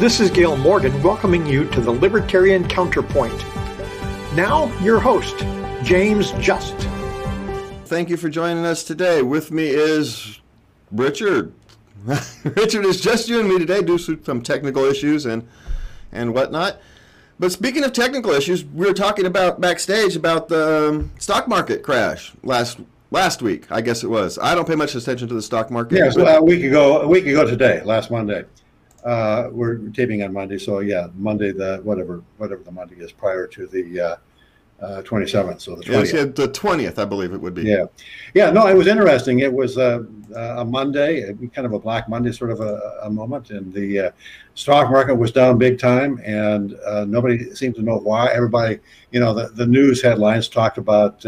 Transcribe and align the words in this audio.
This 0.00 0.18
is 0.18 0.30
Gail 0.30 0.56
Morgan 0.56 1.02
welcoming 1.02 1.44
you 1.44 1.66
to 1.72 1.80
the 1.82 1.90
Libertarian 1.90 2.66
Counterpoint. 2.66 3.38
Now, 4.34 4.74
your 4.80 4.98
host, 4.98 5.40
James 5.82 6.32
Just. 6.40 6.74
Thank 7.84 8.08
you 8.08 8.16
for 8.16 8.30
joining 8.30 8.64
us 8.64 8.82
today. 8.82 9.20
With 9.20 9.50
me 9.50 9.66
is 9.66 10.40
Richard. 10.90 11.52
Richard 12.44 12.86
is 12.86 12.98
just 13.02 13.28
you 13.28 13.40
and 13.40 13.48
me 13.50 13.58
today 13.58 13.82
due 13.82 13.98
to 13.98 14.18
some 14.24 14.40
technical 14.40 14.86
issues 14.86 15.26
and 15.26 15.46
and 16.12 16.32
whatnot. 16.32 16.80
But 17.38 17.52
speaking 17.52 17.84
of 17.84 17.92
technical 17.92 18.30
issues, 18.30 18.64
we 18.64 18.86
were 18.86 18.94
talking 18.94 19.26
about 19.26 19.60
backstage 19.60 20.16
about 20.16 20.48
the 20.48 20.88
um, 20.88 21.12
stock 21.18 21.46
market 21.46 21.82
crash 21.82 22.32
last 22.42 22.78
last 23.10 23.42
week. 23.42 23.70
I 23.70 23.82
guess 23.82 24.02
it 24.02 24.08
was. 24.08 24.38
I 24.38 24.54
don't 24.54 24.66
pay 24.66 24.76
much 24.76 24.94
attention 24.94 25.28
to 25.28 25.34
the 25.34 25.42
stock 25.42 25.70
market. 25.70 25.96
Yes, 25.98 26.16
yeah, 26.16 26.38
a 26.38 26.42
week 26.42 26.64
ago. 26.64 27.02
A 27.02 27.06
week 27.06 27.26
ago 27.26 27.44
today, 27.44 27.82
last 27.82 28.10
Monday. 28.10 28.46
Uh, 29.04 29.48
we're 29.50 29.78
taping 29.90 30.22
on 30.22 30.32
Monday, 30.32 30.58
so 30.58 30.80
yeah, 30.80 31.08
Monday 31.14 31.52
the 31.52 31.80
whatever 31.82 32.22
whatever 32.36 32.62
the 32.62 32.70
Monday 32.70 32.96
is 32.96 33.12
prior 33.12 33.46
to 33.46 33.66
the 33.66 34.00
uh, 34.00 34.16
uh, 34.82 35.02
27th. 35.02 35.60
So 35.60 35.76
the 35.76 35.82
20th. 35.82 36.12
Yes, 36.12 36.12
the 36.12 36.48
20th, 36.48 36.98
I 36.98 37.04
believe 37.04 37.32
it 37.32 37.40
would 37.40 37.54
be. 37.54 37.62
Yeah, 37.62 37.86
yeah. 38.34 38.50
No, 38.50 38.66
it 38.66 38.74
was 38.74 38.86
interesting. 38.86 39.40
It 39.40 39.52
was 39.52 39.78
uh, 39.78 40.04
a 40.34 40.64
Monday, 40.64 41.32
kind 41.54 41.66
of 41.66 41.72
a 41.72 41.78
Black 41.78 42.08
Monday 42.08 42.32
sort 42.32 42.50
of 42.50 42.60
a, 42.60 42.98
a 43.02 43.10
moment, 43.10 43.50
and 43.50 43.72
the 43.72 43.98
uh, 43.98 44.10
stock 44.54 44.90
market 44.90 45.14
was 45.14 45.32
down 45.32 45.58
big 45.58 45.78
time, 45.78 46.20
and 46.24 46.78
uh, 46.86 47.04
nobody 47.06 47.54
seemed 47.54 47.74
to 47.76 47.82
know 47.82 47.98
why. 47.98 48.28
Everybody, 48.32 48.78
you 49.12 49.20
know, 49.20 49.34
the, 49.34 49.48
the 49.48 49.66
news 49.66 50.02
headlines 50.02 50.48
talked 50.48 50.78
about 50.78 51.20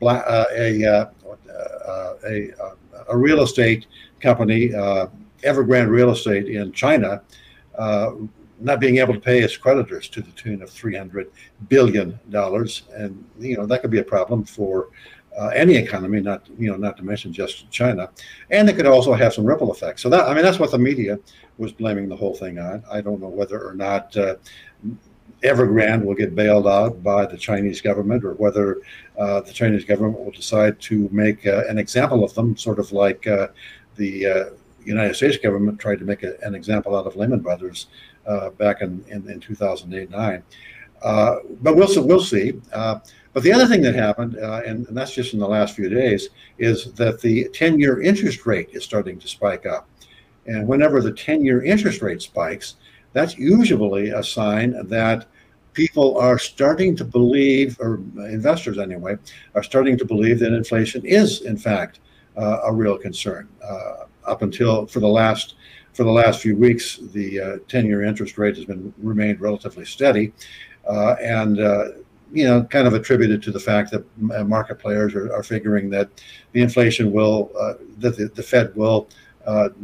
black, 0.00 0.24
a, 0.26 0.74
a 0.74 1.08
a 2.26 2.50
a 3.08 3.16
real 3.16 3.42
estate 3.42 3.86
company 4.20 4.72
Evergrande 5.44 5.90
Real 5.90 6.10
Estate 6.10 6.48
in 6.48 6.72
China 6.72 7.22
uh, 7.78 8.12
not 8.60 8.80
being 8.80 8.98
able 8.98 9.14
to 9.14 9.20
pay 9.20 9.40
its 9.40 9.56
creditors 9.56 10.08
to 10.08 10.22
the 10.22 10.30
tune 10.32 10.62
of 10.62 10.70
300 10.70 11.30
billion 11.68 12.18
dollars, 12.30 12.82
and 12.94 13.24
you 13.38 13.56
know 13.56 13.66
that 13.66 13.80
could 13.80 13.90
be 13.90 13.98
a 13.98 14.04
problem 14.04 14.44
for 14.44 14.88
uh, 15.38 15.48
any 15.48 15.74
economy, 15.74 16.20
not 16.20 16.48
you 16.58 16.70
know 16.70 16.76
not 16.76 16.96
to 16.96 17.02
mention 17.02 17.32
just 17.32 17.70
China, 17.70 18.08
and 18.50 18.68
it 18.68 18.76
could 18.76 18.86
also 18.86 19.12
have 19.12 19.34
some 19.34 19.44
ripple 19.44 19.72
effects. 19.72 20.02
So 20.02 20.08
that 20.10 20.28
I 20.28 20.34
mean 20.34 20.44
that's 20.44 20.58
what 20.58 20.70
the 20.70 20.78
media 20.78 21.18
was 21.58 21.72
blaming 21.72 22.08
the 22.08 22.16
whole 22.16 22.34
thing 22.34 22.58
on. 22.58 22.84
I 22.90 23.00
don't 23.00 23.20
know 23.20 23.28
whether 23.28 23.60
or 23.60 23.74
not. 23.74 24.16
Uh, 24.16 24.36
Evergrande 25.42 26.04
will 26.04 26.14
get 26.14 26.34
bailed 26.34 26.66
out 26.66 27.02
by 27.02 27.26
the 27.26 27.36
Chinese 27.36 27.82
government, 27.82 28.24
or 28.24 28.32
whether 28.34 28.80
uh, 29.18 29.42
the 29.42 29.52
Chinese 29.52 29.84
government 29.84 30.18
will 30.18 30.30
decide 30.30 30.80
to 30.80 31.06
make 31.12 31.46
uh, 31.46 31.64
an 31.68 31.76
example 31.76 32.24
of 32.24 32.32
them, 32.32 32.56
sort 32.56 32.78
of 32.78 32.92
like 32.92 33.26
uh, 33.26 33.48
the 33.96 34.26
uh, 34.26 34.44
United 34.84 35.14
States 35.14 35.36
government 35.36 35.78
tried 35.78 35.98
to 35.98 36.04
make 36.04 36.22
a, 36.22 36.36
an 36.42 36.54
example 36.54 36.96
out 36.96 37.06
of 37.06 37.16
Lehman 37.16 37.40
Brothers 37.40 37.86
uh, 38.26 38.50
back 38.50 38.80
in, 38.80 39.04
in, 39.08 39.28
in 39.30 39.40
2008 39.40 40.10
9. 40.10 40.42
Uh, 41.02 41.36
but 41.60 41.76
we'll, 41.76 42.06
we'll 42.06 42.20
see. 42.20 42.54
Uh, 42.72 42.98
but 43.34 43.42
the 43.42 43.52
other 43.52 43.66
thing 43.66 43.82
that 43.82 43.94
happened, 43.94 44.38
uh, 44.38 44.62
and, 44.64 44.86
and, 44.88 44.96
that's 44.96 45.12
just 45.12 45.34
in 45.34 45.38
the 45.38 45.46
last 45.46 45.76
few 45.76 45.88
days, 45.88 46.28
is 46.58 46.92
that 46.94 47.20
the 47.20 47.48
10 47.52 47.78
year 47.78 48.00
interest 48.00 48.46
rate 48.46 48.70
is 48.72 48.84
starting 48.84 49.18
to 49.18 49.28
spike 49.28 49.66
up. 49.66 49.88
And 50.46 50.66
whenever 50.66 51.02
the 51.02 51.12
10 51.12 51.44
year 51.44 51.62
interest 51.62 52.00
rate 52.00 52.22
spikes, 52.22 52.76
that's 53.12 53.36
usually 53.36 54.10
a 54.10 54.22
sign 54.22 54.86
that 54.88 55.26
people 55.74 56.16
are 56.18 56.38
starting 56.38 56.96
to 56.96 57.04
believe, 57.04 57.78
or 57.80 57.96
investors 58.16 58.78
anyway, 58.78 59.16
are 59.54 59.62
starting 59.62 59.98
to 59.98 60.04
believe 60.04 60.38
that 60.38 60.52
inflation 60.52 61.04
is, 61.04 61.42
in 61.42 61.56
fact, 61.56 62.00
uh, 62.36 62.60
a 62.64 62.72
real 62.72 62.96
concern. 62.96 63.48
Uh, 64.24 64.30
up 64.30 64.42
until 64.42 64.86
for 64.86 65.00
the 65.00 65.08
last 65.08 65.54
for 65.92 66.02
the 66.02 66.10
last 66.10 66.40
few 66.40 66.56
weeks, 66.56 66.98
the 67.12 67.40
uh, 67.40 67.56
10-year 67.68 68.02
interest 68.02 68.36
rate 68.36 68.56
has 68.56 68.64
been 68.64 68.92
remained 68.98 69.40
relatively 69.40 69.84
steady, 69.84 70.32
uh, 70.88 71.14
and 71.20 71.60
uh, 71.60 71.84
you 72.32 72.44
know, 72.44 72.64
kind 72.64 72.88
of 72.88 72.94
attributed 72.94 73.40
to 73.44 73.52
the 73.52 73.60
fact 73.60 73.92
that 73.92 74.04
market 74.44 74.80
players 74.80 75.14
are, 75.14 75.32
are 75.32 75.44
figuring 75.44 75.88
that 75.90 76.08
the 76.52 76.60
inflation 76.60 77.12
will 77.12 77.52
that 77.98 78.16
the, 78.16 78.26
the, 78.34 78.42
Fed 78.42 78.74
will 78.74 79.08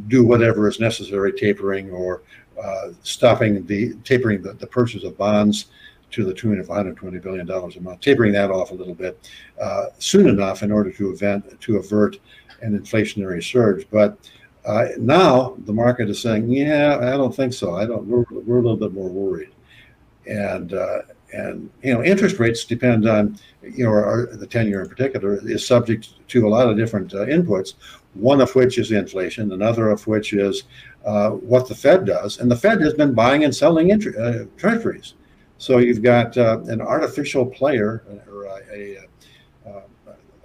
do 0.08 0.26
whatever 0.26 0.66
is 0.66 0.80
necessary, 0.80 1.32
tapering 1.32 1.90
or 1.92 2.22
stopping 3.04 3.64
the 3.66 3.94
tapering 4.02 4.42
the, 4.42 4.54
the 4.54 4.66
purchase 4.66 5.04
of 5.04 5.16
bonds 5.16 5.66
to 6.10 6.24
the 6.24 6.34
tune 6.34 6.58
of 6.58 6.68
120 6.68 7.18
billion 7.18 7.46
dollars 7.46 7.76
a 7.76 7.80
month, 7.80 8.00
tapering 8.00 8.32
that 8.32 8.50
off 8.50 8.70
a 8.70 8.74
little 8.74 8.94
bit 8.94 9.30
uh, 9.60 9.86
soon 9.98 10.28
enough 10.28 10.62
in 10.62 10.72
order 10.72 10.90
to 10.90 11.12
event 11.12 11.60
to 11.60 11.76
avert 11.76 12.18
an 12.62 12.78
inflationary 12.78 13.42
surge. 13.42 13.86
But 13.90 14.18
uh, 14.64 14.88
now 14.98 15.56
the 15.64 15.72
market 15.72 16.10
is 16.10 16.20
saying, 16.20 16.48
yeah, 16.48 16.98
I 17.00 17.16
don't 17.16 17.34
think 17.34 17.52
so. 17.52 17.76
I 17.76 17.86
don't. 17.86 18.06
We're, 18.06 18.24
we're 18.30 18.58
a 18.58 18.62
little 18.62 18.76
bit 18.76 18.92
more 18.92 19.08
worried, 19.08 19.50
and 20.26 20.74
uh, 20.74 21.02
and 21.32 21.70
you 21.82 21.94
know 21.94 22.02
interest 22.02 22.38
rates 22.38 22.64
depend 22.64 23.08
on 23.08 23.38
you 23.62 23.84
know 23.84 23.90
our, 23.90 24.26
the 24.26 24.46
ten 24.46 24.66
year 24.68 24.82
in 24.82 24.88
particular 24.88 25.40
is 25.48 25.66
subject 25.66 26.26
to 26.28 26.46
a 26.46 26.50
lot 26.50 26.68
of 26.68 26.76
different 26.76 27.14
uh, 27.14 27.26
inputs. 27.26 27.74
One 28.14 28.40
of 28.40 28.54
which 28.56 28.76
is 28.76 28.90
inflation, 28.90 29.52
another 29.52 29.88
of 29.90 30.06
which 30.06 30.32
is 30.32 30.64
uh, 31.04 31.30
what 31.30 31.68
the 31.68 31.74
Fed 31.74 32.04
does, 32.04 32.38
and 32.38 32.50
the 32.50 32.56
Fed 32.56 32.80
has 32.80 32.94
been 32.94 33.14
buying 33.14 33.44
and 33.44 33.54
selling 33.54 33.92
uh, 33.92 34.44
treasuries. 34.56 35.14
So 35.58 35.78
you've 35.78 36.02
got 36.02 36.36
uh, 36.36 36.60
an 36.68 36.80
artificial 36.80 37.46
player 37.46 38.02
or 38.28 38.44
a, 38.44 38.60
a, 38.72 38.98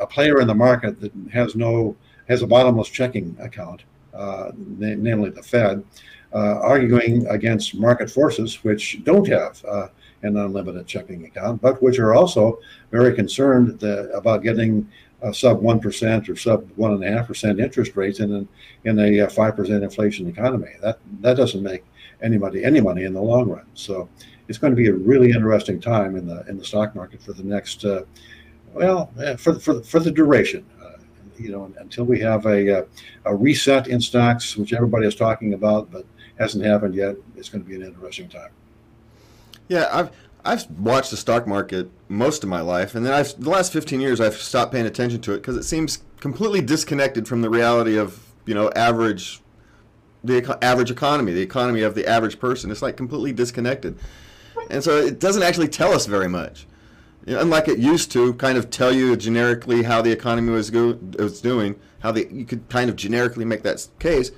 a 0.05 0.07
player 0.07 0.39
in 0.39 0.47
the 0.47 0.55
market 0.55 0.99
that 1.01 1.11
has 1.33 1.55
no 1.55 1.95
has 2.27 2.41
a 2.41 2.47
bottomless 2.47 2.89
checking 2.89 3.35
account, 3.39 3.83
uh, 4.13 4.51
namely 4.55 5.29
the 5.29 5.43
Fed, 5.43 5.83
uh, 6.33 6.59
arguing 6.59 7.25
against 7.27 7.75
market 7.75 8.09
forces 8.09 8.63
which 8.63 9.03
don't 9.03 9.27
have 9.27 9.63
uh, 9.66 9.88
an 10.23 10.38
unlimited 10.38 10.88
checking 10.88 11.25
account, 11.25 11.61
but 11.61 11.81
which 11.83 11.99
are 11.99 12.16
also 12.16 12.59
very 12.91 13.13
concerned 13.13 13.79
that, 13.79 14.09
about 14.11 14.41
getting 14.41 14.88
sub 15.31 15.61
1% 15.61 16.29
or 16.29 16.35
sub 16.35 16.69
1.5% 16.77 17.63
interest 17.63 17.95
rates 17.95 18.19
in, 18.19 18.31
an, 18.33 18.47
in 18.83 18.99
a 18.99 19.27
5% 19.27 19.83
inflation 19.83 20.27
economy. 20.27 20.72
That, 20.81 20.99
that 21.22 21.37
doesn't 21.37 21.63
make 21.63 21.83
anybody 22.22 22.63
any 22.63 22.81
money 22.81 23.03
in 23.03 23.13
the 23.13 23.22
long 23.22 23.49
run. 23.49 23.66
So 23.73 24.09
it's 24.47 24.57
going 24.57 24.72
to 24.72 24.77
be 24.77 24.87
a 24.87 24.93
really 24.93 25.31
interesting 25.31 25.79
time 25.79 26.16
in 26.16 26.27
the 26.27 26.45
in 26.47 26.57
the 26.57 26.66
stock 26.66 26.95
market 26.95 27.22
for 27.22 27.33
the 27.33 27.43
next 27.43 27.85
uh, 28.75 28.80
well 28.80 29.12
eh, 29.22 29.36
for 29.36 29.59
for 29.59 29.81
for 29.84 30.00
the 30.00 30.12
duration 30.12 30.66
you 31.38 31.52
know, 31.52 31.72
until 31.80 32.06
we 32.06 32.19
have 32.19 32.46
a, 32.46 32.80
uh, 32.80 32.86
a 33.25 33.36
reset 33.36 33.88
in 33.88 34.00
stocks, 34.00 34.58
which 34.58 34.74
everybody 34.74 35.08
is 35.08 35.16
talking 35.16 35.53
about, 35.53 35.91
but 35.91 36.06
hasn't 36.40 36.66
happened 36.66 36.96
yet, 36.96 37.16
it's 37.35 37.50
going 37.50 37.64
to 37.64 37.69
be 37.69 37.75
an 37.75 37.84
interesting 37.84 38.28
time. 38.30 38.50
Yeah, 39.68 39.90
I've 39.91 40.12
I've 40.44 40.69
watched 40.80 41.09
the 41.09 41.18
stock 41.18 41.47
market 41.47 41.90
most 42.08 42.44
of 42.44 42.50
my 42.50 42.62
life, 42.62 42.94
and 42.94 43.03
then 43.03 43.14
I've 43.14 43.40
the 43.41 43.50
last 43.50 43.74
15 43.74 44.00
years 44.00 44.22
I've 44.22 44.35
stopped 44.35 44.72
paying 44.72 44.85
attention 44.85 45.22
to 45.22 45.34
it 45.34 45.38
because 45.38 45.58
it 45.58 45.64
seems 45.64 46.03
completely 46.19 46.62
disconnected 46.62 47.28
from 47.28 47.41
the 47.41 47.50
reality 47.50 47.97
of 47.97 48.19
you 48.46 48.53
know 48.53 48.69
average 48.75 49.41
the 50.24 50.58
average 50.62 50.91
economy, 50.91 51.31
the 51.31 51.41
economy 51.41 51.81
of 51.81 51.96
the 51.96 52.08
average 52.08 52.40
person. 52.40 52.69
It's 52.69 52.84
like 52.84 52.96
completely 52.96 53.34
disconnected, 53.34 53.97
and 54.69 54.84
so 54.84 54.97
it 54.97 55.19
doesn't 55.19 55.41
actually 55.41 55.69
tell 55.69 55.94
us 55.94 56.06
very 56.06 56.30
much 56.30 56.68
unlike 57.28 57.68
it 57.68 57.80
used 57.80 58.12
to, 58.12 58.34
kind 58.36 58.58
of 58.58 58.69
tell 58.69 58.94
you 58.94 59.16
generically 59.16 59.84
how 59.84 60.02
the 60.02 60.12
economy 60.12 60.52
was 60.52 60.69
go, 60.69 60.97
was 61.18 61.41
doing, 61.41 61.80
how 62.00 62.12
the 62.12 62.28
you 62.31 62.46
could 62.46 62.68
kind 62.69 62.90
of 62.90 62.96
generically 62.96 63.46
make 63.46 63.63
that 63.63 63.88
case. 64.00 64.31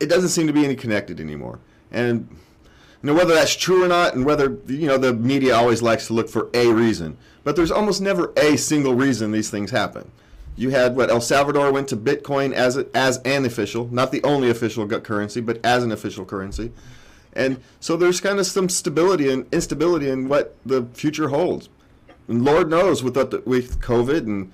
It 0.00 0.06
doesn't 0.06 0.30
seem 0.30 0.46
to 0.46 0.52
be 0.52 0.64
any 0.64 0.76
connected 0.76 1.20
anymore, 1.20 1.60
and 1.90 2.28
you 2.30 3.06
know 3.06 3.14
whether 3.14 3.34
that's 3.34 3.54
true 3.54 3.84
or 3.84 3.88
not, 3.88 4.14
and 4.14 4.24
whether 4.24 4.58
you 4.66 4.86
know 4.86 4.98
the 4.98 5.12
media 5.12 5.54
always 5.54 5.82
likes 5.82 6.06
to 6.08 6.12
look 6.12 6.28
for 6.28 6.50
a 6.54 6.68
reason, 6.68 7.16
but 7.44 7.56
there's 7.56 7.70
almost 7.70 8.00
never 8.00 8.32
a 8.36 8.56
single 8.56 8.94
reason 8.94 9.32
these 9.32 9.50
things 9.50 9.70
happen. 9.70 10.10
You 10.56 10.70
had 10.70 10.96
what 10.96 11.08
El 11.08 11.20
Salvador 11.20 11.72
went 11.72 11.86
to 11.88 11.96
Bitcoin 11.96 12.52
as 12.52 12.76
a, 12.76 12.86
as 12.92 13.18
an 13.18 13.44
official, 13.44 13.88
not 13.92 14.10
the 14.10 14.22
only 14.24 14.50
official 14.50 14.88
currency, 14.88 15.40
but 15.40 15.64
as 15.64 15.84
an 15.84 15.92
official 15.92 16.24
currency. 16.24 16.72
And 17.32 17.60
so 17.78 17.96
there's 17.96 18.20
kind 18.20 18.40
of 18.40 18.46
some 18.46 18.68
stability 18.68 19.30
and 19.30 19.46
instability 19.52 20.08
in 20.08 20.28
what 20.28 20.56
the 20.66 20.86
future 20.94 21.28
holds. 21.28 21.68
And 22.28 22.44
Lord 22.44 22.68
knows 22.70 23.02
with 23.02 23.14
the, 23.14 23.42
with 23.44 23.80
COVID 23.80 24.26
and 24.26 24.52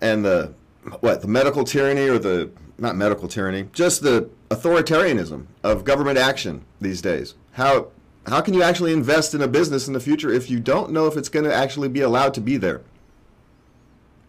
and 0.00 0.24
the 0.24 0.52
what 1.00 1.22
the 1.22 1.28
medical 1.28 1.64
tyranny 1.64 2.08
or 2.08 2.18
the 2.18 2.50
not 2.78 2.96
medical 2.96 3.28
tyranny, 3.28 3.68
just 3.72 4.02
the 4.02 4.28
authoritarianism 4.50 5.46
of 5.62 5.84
government 5.84 6.18
action 6.18 6.64
these 6.80 7.00
days. 7.00 7.34
How 7.52 7.88
how 8.26 8.40
can 8.40 8.54
you 8.54 8.62
actually 8.62 8.92
invest 8.92 9.34
in 9.34 9.42
a 9.42 9.48
business 9.48 9.86
in 9.86 9.94
the 9.94 10.00
future 10.00 10.30
if 10.32 10.50
you 10.50 10.58
don't 10.58 10.90
know 10.90 11.06
if 11.06 11.16
it's 11.16 11.28
going 11.28 11.44
to 11.44 11.54
actually 11.54 11.88
be 11.88 12.00
allowed 12.00 12.34
to 12.34 12.40
be 12.40 12.56
there? 12.56 12.82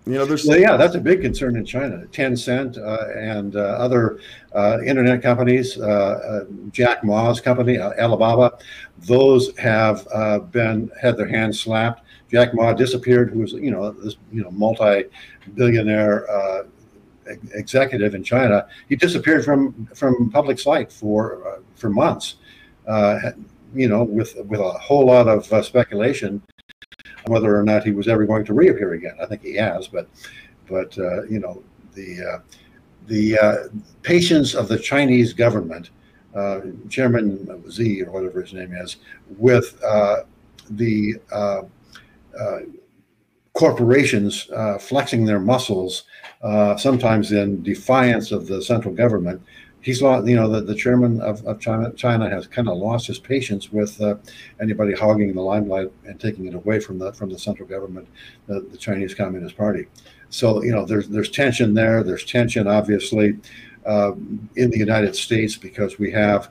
You 0.06 0.13
know, 0.13 0.25
there's 0.25 0.45
well, 0.45 0.57
yeah, 0.57 0.78
that's 0.78 0.95
a 0.95 1.01
big 1.01 1.22
concern 1.22 1.57
in 1.57 1.66
China. 1.66 2.06
Tencent 2.13 2.78
uh, 2.78 3.19
and 3.19 3.57
uh, 3.57 3.60
other 3.60 4.19
uh, 4.56 4.80
internet 4.86 5.22
companies, 5.22 5.78
uh, 5.78 5.84
uh, 5.84 6.45
Jack 6.72 7.04
Ma's 7.04 7.42
company, 7.42 7.78
uh, 7.78 7.92
Alibaba, 8.00 8.57
those 9.00 9.57
have 9.57 10.07
been 10.51 10.89
had 11.01 11.18
their 11.18 11.28
hands 11.28 11.60
slapped 11.60 12.06
Jack 12.31 12.53
Ma 12.53 12.74
disappeared, 12.74 13.31
who 13.31 13.39
was 13.39 13.53
you 13.53 13.71
know 13.71 13.91
this 13.91 14.18
you 14.31 14.44
know 14.44 14.51
multi-billionaire 14.51 16.29
uh, 16.29 16.63
executive 17.53 18.15
in 18.15 18.24
China. 18.24 18.68
He 18.89 18.95
disappeared 18.95 19.45
from 19.45 19.88
from 19.95 20.29
public 20.31 20.59
sight 20.59 20.91
for 20.91 21.47
uh, 21.47 21.62
for 21.75 21.89
months. 21.89 22.35
uh, 22.88 23.31
you 23.74 23.88
know, 23.88 24.03
with 24.03 24.35
with 24.45 24.59
a 24.59 24.71
whole 24.71 25.06
lot 25.06 25.27
of 25.27 25.51
uh, 25.51 25.62
speculation 25.62 26.41
whether 27.25 27.57
or 27.57 27.63
not 27.63 27.83
he 27.83 27.91
was 27.91 28.07
ever 28.07 28.25
going 28.25 28.45
to 28.45 28.53
reappear 28.53 28.94
again. 28.94 29.15
I 29.21 29.25
think 29.25 29.44
he 29.44 29.56
has, 29.56 29.88
but 29.88 30.07
but 30.69 30.97
uh, 30.97 31.24
you 31.24 31.39
know 31.39 31.62
the 31.94 32.21
uh, 32.21 32.39
the 33.07 33.38
uh, 33.38 33.56
patience 34.03 34.53
of 34.56 34.68
the 34.68 34.79
Chinese 34.79 35.33
government, 35.33 35.89
Chairman 36.89 37.63
Xi 37.69 38.03
or 38.03 38.12
whatever 38.12 38.41
his 38.41 38.53
name 38.53 38.74
is, 38.74 38.97
with 39.38 39.79
the 40.69 41.19
uh, 42.39 42.60
corporations 43.54 44.50
flexing 44.80 45.25
their 45.25 45.39
muscles, 45.39 46.04
sometimes 46.78 47.31
in 47.31 47.63
defiance 47.63 48.31
of 48.31 48.48
the 48.48 48.62
central 48.62 48.94
government, 48.94 49.42
he's 49.88 50.01
lost, 50.01 50.28
you 50.28 50.36
know, 50.36 50.50
the, 50.50 50.62
the 50.62 50.75
chairman 50.75 51.22
of, 51.22 51.45
of 51.45 51.60
China, 51.62 51.92
China 51.94 52.30
has 52.30 52.45
kind 52.45 52.68
of 52.68 52.78
lost 52.78 53.07
his 53.07 53.19
patience 53.19 53.72
with 53.72 54.00
uh, 54.01 54.16
anybody 54.60 54.94
hogging 54.94 55.34
the 55.34 55.42
limelight 55.42 55.89
and 56.06 56.19
taking 56.19 56.45
it 56.45 56.54
away 56.54 56.80
from 56.80 57.00
the 57.00 57.13
from 57.13 57.30
the 57.30 57.39
central 57.39 57.68
government, 57.68 58.07
the, 58.48 58.60
the 58.72 58.78
Chinese 58.78 59.13
Communist 59.13 59.56
Party. 59.56 59.88
So 60.30 60.62
you 60.62 60.74
know, 60.74 60.86
there's 60.86 61.07
there's 61.07 61.30
tension 61.30 61.74
there. 61.74 62.04
There's 62.04 62.25
tension, 62.25 62.68
obviously, 62.68 63.39
uh, 63.86 64.12
in 64.56 64.69
the 64.72 64.78
United 64.78 65.16
States 65.16 65.56
because 65.56 65.98
we 65.98 66.12
have. 66.12 66.50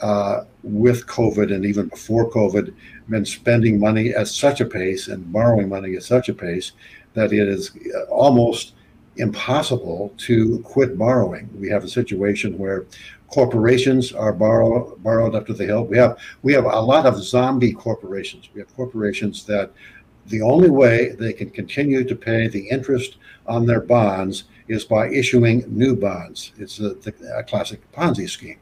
Uh, 0.00 0.44
with 0.62 1.06
COVID 1.06 1.54
and 1.54 1.64
even 1.64 1.88
before 1.88 2.30
COVID, 2.30 2.74
been 3.08 3.24
spending 3.24 3.78
money 3.78 4.14
at 4.14 4.28
such 4.28 4.60
a 4.60 4.64
pace 4.64 5.08
and 5.08 5.32
borrowing 5.32 5.68
money 5.68 5.96
at 5.96 6.02
such 6.02 6.28
a 6.28 6.34
pace 6.34 6.72
that 7.14 7.32
it 7.32 7.48
is 7.48 7.72
uh, 7.94 8.04
almost 8.04 8.74
impossible 9.16 10.14
to 10.16 10.60
quit 10.60 10.96
borrowing. 10.96 11.50
We 11.58 11.68
have 11.68 11.84
a 11.84 11.88
situation 11.88 12.56
where 12.56 12.86
corporations 13.28 14.12
are 14.12 14.32
borrow, 14.32 14.96
borrowed 14.98 15.34
up 15.34 15.46
to 15.46 15.54
the 15.54 15.66
hilt. 15.66 15.88
We 15.88 15.98
have 15.98 16.18
we 16.42 16.52
have 16.52 16.64
a 16.64 16.80
lot 16.80 17.06
of 17.06 17.22
zombie 17.22 17.72
corporations. 17.72 18.48
We 18.54 18.60
have 18.60 18.74
corporations 18.74 19.44
that 19.46 19.72
the 20.26 20.42
only 20.42 20.70
way 20.70 21.10
they 21.18 21.32
can 21.32 21.50
continue 21.50 22.04
to 22.04 22.14
pay 22.14 22.48
the 22.48 22.68
interest 22.68 23.16
on 23.46 23.66
their 23.66 23.80
bonds 23.80 24.44
is 24.68 24.84
by 24.84 25.10
issuing 25.10 25.64
new 25.66 25.96
bonds. 25.96 26.52
It's 26.58 26.78
a, 26.78 26.94
a 27.36 27.42
classic 27.42 27.80
Ponzi 27.92 28.28
scheme. 28.28 28.58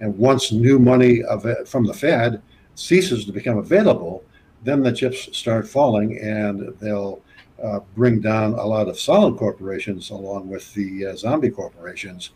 And 0.00 0.16
once 0.16 0.50
new 0.50 0.78
money 0.78 1.22
of, 1.22 1.46
from 1.68 1.84
the 1.84 1.94
Fed 1.94 2.42
ceases 2.74 3.24
to 3.26 3.32
become 3.32 3.58
available, 3.58 4.24
then 4.64 4.82
the 4.82 4.92
chips 4.92 5.36
start 5.36 5.68
falling 5.68 6.18
and 6.18 6.74
they'll 6.80 7.22
uh, 7.62 7.80
bring 7.94 8.20
down 8.20 8.54
a 8.54 8.64
lot 8.64 8.88
of 8.88 8.98
solid 8.98 9.36
corporations 9.36 10.10
along 10.10 10.48
with 10.48 10.72
the 10.74 11.06
uh, 11.06 11.16
zombie 11.16 11.50
corporations 11.50 12.30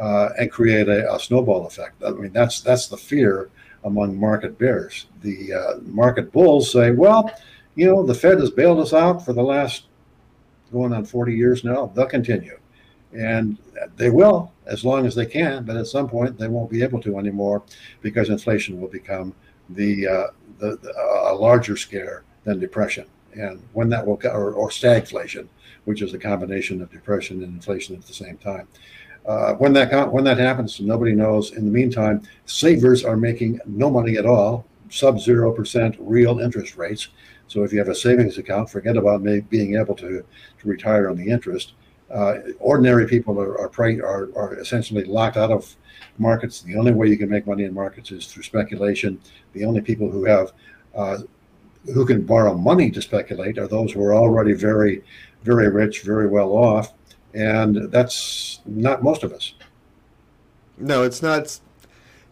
uh, 0.00 0.30
and 0.38 0.50
create 0.50 0.88
a, 0.88 1.12
a, 1.12 1.20
snowball 1.20 1.66
effect. 1.66 2.02
I 2.04 2.10
mean, 2.10 2.32
that's 2.32 2.60
that's 2.60 2.88
the 2.88 2.96
fear 2.96 3.50
among 3.84 4.18
market 4.18 4.58
bears. 4.58 5.06
The 5.22 5.52
uh, 5.52 5.78
market 5.82 6.32
bulls 6.32 6.72
say, 6.72 6.90
well, 6.90 7.30
you 7.76 7.86
know, 7.86 8.04
the 8.04 8.14
Fed 8.14 8.40
has 8.40 8.50
bailed 8.50 8.80
us 8.80 8.92
out 8.92 9.24
for 9.24 9.32
the 9.32 9.42
last 9.42 9.84
going 10.72 10.92
on 10.92 11.04
40 11.04 11.34
years 11.34 11.62
now. 11.62 11.92
They'll 11.94 12.06
continue. 12.06 12.58
And 13.12 13.58
they 13.96 14.10
will 14.10 14.52
as 14.66 14.84
long 14.84 15.06
as 15.06 15.14
they 15.14 15.26
can, 15.26 15.64
but 15.64 15.76
at 15.76 15.86
some 15.86 16.08
point 16.08 16.38
they 16.38 16.48
won't 16.48 16.70
be 16.70 16.82
able 16.82 17.00
to 17.02 17.18
anymore 17.18 17.62
because 18.02 18.30
inflation 18.30 18.80
will 18.80 18.88
become 18.88 19.34
the, 19.70 20.06
uh, 20.06 20.26
the, 20.58 20.76
the 20.76 20.92
a 21.28 21.34
larger 21.34 21.76
scare 21.76 22.24
than 22.44 22.58
depression 22.58 23.06
and 23.36 23.62
when 23.72 23.88
that 23.88 24.06
will 24.06 24.20
or, 24.24 24.52
or 24.52 24.68
stagflation, 24.68 25.48
which 25.84 26.02
is 26.02 26.14
a 26.14 26.18
combination 26.18 26.80
of 26.80 26.90
depression 26.90 27.42
and 27.42 27.54
inflation 27.54 27.96
at 27.96 28.06
the 28.06 28.14
same 28.14 28.36
time. 28.38 28.68
Uh, 29.26 29.54
when 29.54 29.72
that 29.72 30.12
when 30.12 30.24
that 30.24 30.38
happens, 30.38 30.80
nobody 30.80 31.14
knows. 31.14 31.52
In 31.52 31.64
the 31.64 31.70
meantime, 31.70 32.22
savers 32.44 33.04
are 33.04 33.16
making 33.16 33.58
no 33.66 33.90
money 33.90 34.18
at 34.18 34.26
all, 34.26 34.66
sub 34.90 35.18
zero 35.18 35.50
percent 35.50 35.96
real 35.98 36.40
interest 36.40 36.76
rates. 36.76 37.08
So 37.46 37.62
if 37.64 37.72
you 37.72 37.78
have 37.78 37.88
a 37.88 37.94
savings 37.94 38.38
account, 38.38 38.70
forget 38.70 38.96
about 38.96 39.22
being 39.22 39.76
able 39.76 39.94
to, 39.96 40.24
to 40.58 40.68
retire 40.68 41.08
on 41.08 41.16
the 41.16 41.28
interest. 41.28 41.74
Uh, 42.10 42.34
ordinary 42.60 43.06
people 43.06 43.40
are 43.40 43.58
are, 43.58 43.70
are 43.78 44.28
are 44.36 44.54
essentially 44.60 45.04
locked 45.04 45.36
out 45.36 45.50
of 45.50 45.74
markets. 46.18 46.62
The 46.62 46.76
only 46.76 46.92
way 46.92 47.08
you 47.08 47.16
can 47.16 47.28
make 47.28 47.46
money 47.46 47.64
in 47.64 47.74
markets 47.74 48.10
is 48.12 48.26
through 48.26 48.42
speculation. 48.42 49.20
The 49.52 49.64
only 49.64 49.80
people 49.80 50.10
who 50.10 50.24
have 50.24 50.52
uh, 50.94 51.18
who 51.92 52.06
can 52.06 52.22
borrow 52.22 52.54
money 52.54 52.90
to 52.90 53.02
speculate 53.02 53.58
are 53.58 53.68
those 53.68 53.92
who 53.92 54.02
are 54.02 54.14
already 54.14 54.54
very, 54.54 55.02
very 55.42 55.68
rich, 55.68 56.02
very 56.02 56.26
well 56.26 56.52
off, 56.52 56.92
and 57.34 57.90
that's 57.90 58.60
not 58.64 59.02
most 59.02 59.22
of 59.22 59.32
us. 59.32 59.54
No, 60.78 61.02
it's 61.02 61.22
not. 61.22 61.60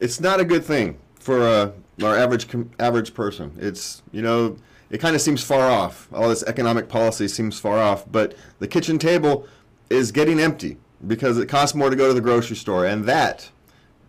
It's 0.00 0.20
not 0.20 0.40
a 0.40 0.44
good 0.44 0.64
thing 0.64 0.98
for 1.14 1.42
uh, 1.42 1.70
our 2.02 2.16
average 2.16 2.46
average 2.78 3.14
person. 3.14 3.56
It's 3.58 4.02
you 4.12 4.22
know 4.22 4.56
it 4.90 4.98
kind 4.98 5.14
of 5.14 5.22
seems 5.22 5.42
far 5.42 5.70
off. 5.70 6.08
All 6.12 6.28
this 6.28 6.42
economic 6.44 6.88
policy 6.88 7.28
seems 7.28 7.58
far 7.58 7.78
off, 7.78 8.04
but 8.10 8.34
the 8.58 8.68
kitchen 8.68 8.98
table 8.98 9.46
is 9.92 10.12
getting 10.12 10.40
empty 10.40 10.76
because 11.06 11.38
it 11.38 11.48
costs 11.48 11.74
more 11.74 11.90
to 11.90 11.96
go 11.96 12.08
to 12.08 12.14
the 12.14 12.20
grocery 12.20 12.56
store, 12.56 12.86
and 12.86 13.04
that 13.04 13.50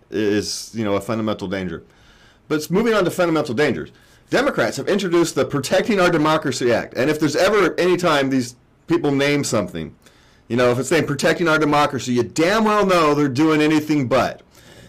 is 0.09 0.71
you 0.73 0.83
know 0.83 0.95
a 0.95 1.01
fundamental 1.01 1.47
danger. 1.47 1.83
But 2.47 2.69
moving 2.69 2.93
on 2.93 3.03
to 3.05 3.11
fundamental 3.11 3.55
dangers. 3.55 3.91
Democrats 4.29 4.77
have 4.77 4.87
introduced 4.87 5.35
the 5.35 5.45
Protecting 5.45 5.99
Our 5.99 6.09
Democracy 6.09 6.71
Act. 6.71 6.95
And 6.95 7.09
if 7.09 7.19
there's 7.19 7.35
ever 7.35 7.79
any 7.79 7.97
time 7.97 8.29
these 8.29 8.55
people 8.87 9.11
name 9.11 9.43
something, 9.43 9.95
you 10.47 10.57
know, 10.57 10.71
if 10.71 10.79
it's 10.79 10.89
saying 10.89 11.07
protecting 11.07 11.47
our 11.47 11.57
democracy, 11.57 12.13
you 12.13 12.23
damn 12.23 12.63
well 12.63 12.85
know 12.85 13.13
they're 13.13 13.27
doing 13.27 13.61
anything 13.61 14.07
but. 14.07 14.42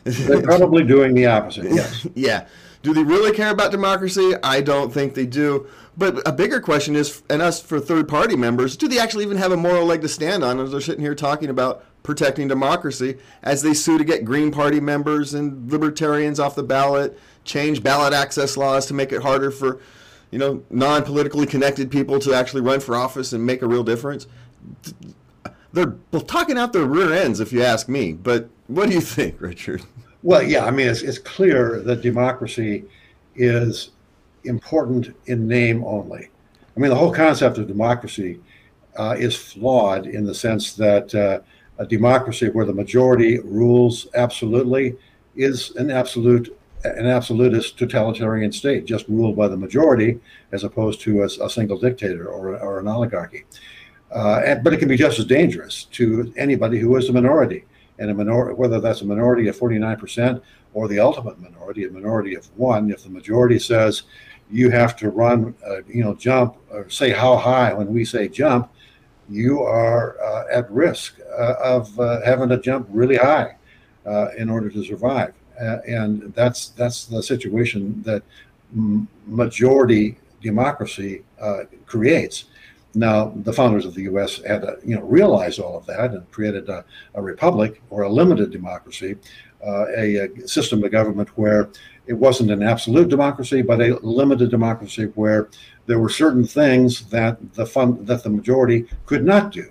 They're 0.05 0.43
probably 0.43 0.85
doing 0.85 1.15
the 1.15 1.27
opposite, 1.27 1.73
yes. 1.73 2.07
yeah. 2.15 2.47
Do 2.83 2.93
they 2.93 3.03
really 3.03 3.35
care 3.35 3.51
about 3.51 3.71
democracy? 3.71 4.35
I 4.43 4.61
don't 4.61 4.93
think 4.93 5.15
they 5.15 5.25
do. 5.25 5.67
But 5.97 6.21
a 6.29 6.33
bigger 6.33 6.61
question 6.61 6.97
is, 6.97 7.23
and 7.31 7.41
us 7.41 7.63
for 7.63 7.81
third 7.81 8.09
party 8.09 8.37
members, 8.37 8.77
do 8.77 8.89
they 8.89 8.99
actually 8.99 9.25
even 9.25 9.39
have 9.39 9.53
a 9.53 9.57
moral 9.57 9.87
leg 9.87 10.03
to 10.03 10.09
stand 10.09 10.45
on 10.45 10.61
as 10.61 10.71
they're 10.71 10.81
sitting 10.81 11.01
here 11.01 11.15
talking 11.15 11.49
about 11.49 11.85
protecting 12.03 12.47
democracy 12.47 13.17
as 13.43 13.63
they 13.63 13.73
sue 13.73 13.97
to 13.97 14.05
get 14.05 14.25
Green 14.25 14.53
Party 14.53 14.81
members 14.81 15.33
and 15.33 15.73
libertarians 15.73 16.39
off 16.39 16.55
the 16.55 16.63
ballot 16.63 17.19
change 17.45 17.83
ballot 17.83 18.13
access 18.13 18.57
laws 18.57 18.87
to 18.87 18.95
make 18.95 19.13
it 19.13 19.23
harder 19.23 19.51
for, 19.51 19.81
you 20.31 20.39
know, 20.39 20.63
non-politically 20.71 21.47
connected 21.47 21.91
people 21.91 22.19
to 22.19 22.35
actually 22.35 22.63
run 22.63 22.81
for 22.81 22.97
office 22.97 23.33
and 23.33 23.45
make 23.45 23.63
a 23.63 23.67
real 23.67 23.85
difference. 23.85 24.27
They're 25.73 25.95
talking 26.27 26.59
out 26.59 26.73
their 26.73 26.87
rear 26.87 27.13
ends, 27.13 27.41
if 27.41 27.53
you 27.53 27.63
ask 27.63 27.89
me. 27.89 28.13
But 28.13 28.49
what 28.67 28.89
do 28.89 28.95
you 28.95 29.01
think, 29.01 29.41
Richard? 29.41 29.83
Well, 30.23 30.43
yeah, 30.43 30.65
I 30.65 30.71
mean, 30.71 30.89
it's, 30.89 31.03
it's 31.03 31.19
clear 31.19 31.81
that 31.81 32.01
democracy 32.01 32.85
is 33.37 33.91
important 34.45 35.15
in 35.27 35.47
name 35.47 35.85
only. 35.85 36.31
I 36.77 36.81
mean, 36.81 36.91
the 36.91 36.97
whole 36.97 37.13
concept 37.13 37.59
of 37.59 37.67
democracy 37.67 38.41
uh, 38.97 39.17
is 39.19 39.37
flawed 39.37 40.07
in 40.07 40.25
the 40.25 40.35
sense 40.35 40.75
that 40.75 41.15
uh, 41.15 41.41
a 41.79 41.87
democracy 41.87 42.49
where 42.49 42.65
the 42.65 42.73
majority 42.73 43.39
rules 43.41 44.07
absolutely 44.15 44.97
is 45.37 45.75
an 45.77 45.91
absolute 45.91 46.57
an 46.85 47.07
absolutist 47.07 47.79
totalitarian 47.79 48.53
state, 48.53 48.85
just 48.85 49.09
ruled 49.09 49.35
by 49.35 49.49
the 49.49 49.57
majority, 49.57 50.21
as 50.53 50.65
opposed 50.65 51.01
to 51.01 51.23
a, 51.23 51.25
a 51.25 51.49
single 51.49 51.79
dictator 51.79 52.27
or, 52.29 52.59
or 52.59 52.79
an 52.79 52.87
oligarchy. 52.87 53.45
Uh, 54.15 54.43
and, 54.45 54.63
but 54.63 54.75
it 54.75 54.77
can 54.77 54.89
be 54.89 54.97
just 54.97 55.19
as 55.19 55.25
dangerous 55.25 55.85
to 55.85 56.31
anybody 56.37 56.79
who 56.79 56.95
is 56.97 57.09
a 57.09 57.13
minority, 57.13 57.65
and 57.99 58.11
a 58.11 58.15
minority, 58.15 58.55
whether 58.55 58.81
that's 58.81 59.03
a 59.03 59.05
minority 59.05 59.49
of 59.49 59.57
49% 59.59 60.41
or 60.73 60.89
the 60.89 60.99
ultimate 60.99 61.41
minority, 61.41 61.85
a 61.85 61.91
minority 61.91 62.35
of 62.35 62.47
one. 62.59 62.91
If 62.91 63.05
the 63.05 63.11
majority 63.11 63.59
says 63.59 64.03
you 64.51 64.71
have 64.71 64.97
to 64.97 65.11
run, 65.11 65.55
uh, 65.67 65.83
you 65.89 66.03
know, 66.03 66.15
jump, 66.15 66.57
or 66.71 66.89
say 66.91 67.11
how 67.11 67.37
high 67.37 67.73
when 67.73 67.93
we 67.93 68.05
say 68.05 68.29
jump, 68.29 68.71
you 69.29 69.63
are 69.63 70.21
uh, 70.21 70.45
at 70.53 70.71
risk 70.71 71.19
uh, 71.39 71.55
of 71.63 71.99
uh, 71.99 72.21
having 72.25 72.49
to 72.51 72.59
jump 72.59 72.87
really 72.91 73.17
high 73.17 73.57
uh, 74.07 74.29
in 74.37 74.51
order 74.51 74.69
to 74.69 74.85
survive. 74.85 75.33
Uh, 75.61 75.79
and 75.87 76.35
that's 76.35 76.69
that's 76.71 77.07
the 77.07 77.23
situation 77.23 78.03
that 78.03 78.23
majority 79.27 80.19
democracy 80.43 81.23
creates. 81.87 82.47
Now, 82.95 83.33
the 83.37 83.53
founders 83.53 83.87
of 83.87 83.95
the 83.95 84.03
U.S. 84.03 84.41
had 84.43 84.63
to, 84.63 84.79
you 84.85 84.97
know, 84.97 85.03
realize 85.03 85.59
all 85.59 85.77
of 85.77 85.87
that 85.87 86.13
and 86.13 86.31
created 86.31 86.69
a, 86.69 86.85
a 87.15 87.23
republic 87.23 87.83
or 87.91 88.03
a 88.03 88.09
limited 88.09 88.53
democracy, 88.53 89.17
uh, 89.67 89.87
a, 89.97 90.17
a, 90.17 90.49
system 90.49 90.85
of 90.85 90.93
government 90.93 91.37
where 91.37 91.71
it 92.07 92.13
wasn't 92.13 92.51
an 92.51 92.63
absolute 92.63 93.09
democracy, 93.09 93.63
but 93.63 93.81
a 93.81 93.99
limited 94.07 94.51
democracy 94.51 95.07
where 95.15 95.49
there 95.87 95.99
were 95.99 96.09
certain 96.09 96.47
things 96.47 97.07
that 97.07 97.55
the 97.55 97.67
fund 97.67 98.07
that 98.07 98.23
the 98.23 98.31
majority 98.31 98.87
could 99.07 99.25
not 99.25 99.51
do, 99.51 99.71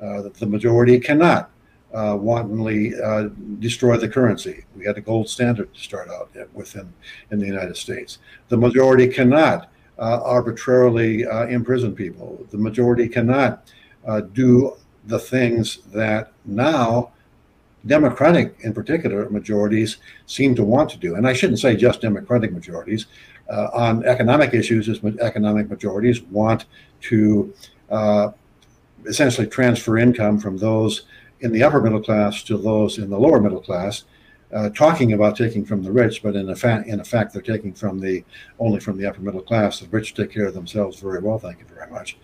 uh, 0.00 0.22
that 0.22 0.34
the 0.34 0.46
majority 0.46 1.00
cannot 1.00 1.50
uh, 1.92 2.16
wantonly 2.18 2.92
uh, 3.02 3.28
destroy 3.58 3.96
the 3.96 4.08
currency. 4.08 4.64
We 4.76 4.84
had 4.84 4.96
a 4.96 5.00
gold 5.00 5.28
standard 5.28 5.74
to 5.74 5.80
start 5.80 6.08
out 6.08 6.30
with 6.52 6.76
in 6.76 6.92
in 7.30 7.38
the 7.38 7.46
United 7.46 7.76
States. 7.76 8.18
The 8.48 8.56
majority 8.56 9.08
cannot 9.08 9.64
uh, 9.64 9.66
arbitrarily 10.00 11.26
uh, 11.26 11.46
imprison 11.46 11.94
people. 11.94 12.46
The 12.50 12.58
majority 12.58 13.08
cannot 13.08 13.70
uh, 14.06 14.20
do 14.20 14.76
the 15.06 15.18
things 15.18 15.78
that 15.92 16.32
now 16.44 17.12
Democratic, 17.86 18.56
in 18.60 18.74
particular, 18.74 19.28
majorities 19.30 19.98
seem 20.26 20.54
to 20.54 20.64
want 20.64 20.90
to 20.90 20.98
do. 20.98 21.14
And 21.14 21.26
I 21.26 21.32
shouldn't 21.32 21.60
say 21.60 21.76
just 21.76 22.00
Democratic 22.02 22.52
majorities. 22.52 23.06
Uh, 23.48 23.68
on 23.72 24.04
economic 24.04 24.54
issues, 24.54 24.88
as 24.88 25.02
economic 25.20 25.68
majorities 25.68 26.22
want 26.22 26.66
to 27.00 27.52
uh, 27.90 28.30
essentially 29.06 29.46
transfer 29.46 29.98
income 29.98 30.38
from 30.38 30.56
those 30.56 31.02
in 31.40 31.50
the 31.52 31.62
upper 31.62 31.80
middle 31.80 32.02
class 32.02 32.44
to 32.44 32.56
those 32.56 32.98
in 32.98 33.10
the 33.10 33.18
lower 33.18 33.40
middle 33.40 33.60
class. 33.60 34.04
Uh, 34.52 34.68
talking 34.70 35.12
about 35.12 35.36
taking 35.36 35.64
from 35.64 35.82
the 35.82 35.92
rich, 35.92 36.22
but 36.24 36.34
in 36.34 36.50
effect, 36.50 36.88
in 36.88 36.98
effect, 36.98 37.32
they're 37.32 37.40
taking 37.40 37.72
from 37.72 38.00
the 38.00 38.24
only 38.58 38.80
from 38.80 38.98
the 38.98 39.06
upper 39.06 39.20
middle 39.20 39.40
class. 39.40 39.78
The 39.78 39.86
rich 39.88 40.14
take 40.14 40.32
care 40.32 40.46
of 40.46 40.54
themselves 40.54 40.98
very 40.98 41.20
well, 41.20 41.38
thank 41.38 41.60
you 41.60 41.66
very 41.66 41.88
much. 41.88 42.18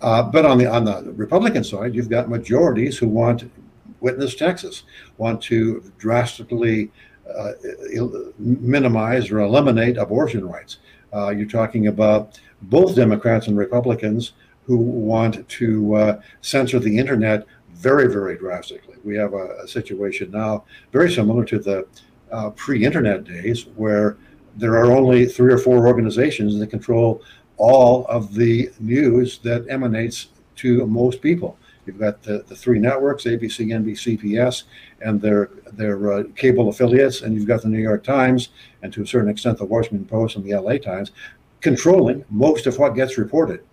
Uh, 0.00 0.22
but 0.22 0.44
on 0.44 0.58
the 0.58 0.66
on 0.66 0.84
the 0.84 1.12
Republican 1.12 1.62
side, 1.62 1.94
you've 1.94 2.08
got 2.08 2.28
majorities 2.28 2.98
who 2.98 3.06
want 3.06 3.50
witness 4.00 4.34
Texas, 4.34 4.84
want 5.18 5.40
to 5.42 5.92
drastically 5.98 6.90
uh, 7.38 7.52
minimize 8.38 9.30
or 9.30 9.40
eliminate 9.40 9.96
abortion 9.96 10.48
rights. 10.48 10.78
Uh, 11.12 11.30
you're 11.30 11.46
talking 11.46 11.86
about 11.86 12.40
both 12.62 12.96
Democrats 12.96 13.46
and 13.46 13.56
Republicans 13.56 14.32
who 14.64 14.76
want 14.76 15.48
to 15.48 15.94
uh, 15.94 16.20
censor 16.42 16.78
the 16.78 16.96
internet 16.98 17.46
very, 17.80 18.12
very 18.12 18.36
drastically. 18.36 18.96
We 19.04 19.16
have 19.16 19.32
a, 19.32 19.62
a 19.64 19.68
situation 19.68 20.30
now 20.30 20.64
very 20.92 21.10
similar 21.10 21.44
to 21.46 21.58
the 21.58 21.86
uh, 22.30 22.50
pre 22.50 22.84
internet 22.84 23.24
days 23.24 23.66
where 23.74 24.18
there 24.56 24.76
are 24.76 24.92
only 24.92 25.26
three 25.26 25.52
or 25.52 25.58
four 25.58 25.86
organizations 25.86 26.58
that 26.58 26.68
control 26.68 27.22
all 27.56 28.06
of 28.06 28.34
the 28.34 28.70
news 28.80 29.38
that 29.38 29.66
emanates 29.68 30.28
to 30.56 30.86
most 30.86 31.22
people. 31.22 31.58
You've 31.86 31.98
got 31.98 32.22
the, 32.22 32.44
the 32.46 32.54
three 32.54 32.78
networks, 32.78 33.24
ABC, 33.24 33.66
NBC, 33.68 34.20
CBS, 34.20 34.64
and 35.00 35.20
their 35.20 35.50
their 35.72 36.12
uh, 36.12 36.22
cable 36.36 36.68
affiliates, 36.68 37.22
and 37.22 37.34
you've 37.34 37.46
got 37.46 37.62
the 37.62 37.68
New 37.68 37.80
York 37.80 38.04
Times, 38.04 38.50
and 38.82 38.92
to 38.92 39.02
a 39.02 39.06
certain 39.06 39.30
extent 39.30 39.58
the 39.58 39.64
Washington 39.64 40.04
Post 40.04 40.36
and 40.36 40.44
the 40.44 40.54
LA 40.54 40.76
Times, 40.76 41.12
controlling 41.60 42.24
most 42.28 42.66
of 42.66 42.78
what 42.78 42.94
gets 42.94 43.16
reported. 43.16 43.64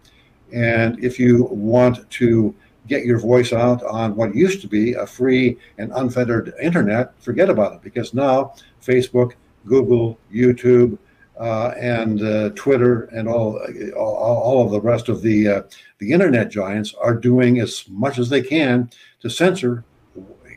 And 0.53 1.03
if 1.03 1.19
you 1.19 1.43
want 1.51 2.09
to 2.09 2.55
get 2.87 3.05
your 3.05 3.19
voice 3.19 3.53
out 3.53 3.83
on 3.83 4.15
what 4.15 4.35
used 4.35 4.61
to 4.61 4.67
be 4.67 4.93
a 4.93 5.05
free 5.05 5.57
and 5.77 5.91
unfettered 5.95 6.53
internet, 6.61 7.13
forget 7.21 7.49
about 7.49 7.73
it 7.73 7.81
because 7.81 8.13
now 8.13 8.53
Facebook, 8.81 9.33
Google, 9.65 10.17
YouTube, 10.33 10.97
uh, 11.39 11.73
and 11.79 12.23
uh, 12.23 12.49
Twitter 12.55 13.03
and 13.05 13.27
all, 13.27 13.59
all, 13.95 14.15
all 14.15 14.65
of 14.65 14.71
the 14.71 14.81
rest 14.81 15.07
of 15.07 15.21
the 15.21 15.47
uh, 15.47 15.61
the 15.99 16.11
internet 16.11 16.49
giants 16.49 16.95
are 16.99 17.13
doing 17.13 17.59
as 17.59 17.85
much 17.89 18.17
as 18.17 18.29
they 18.29 18.41
can 18.41 18.89
to 19.19 19.29
censor 19.29 19.83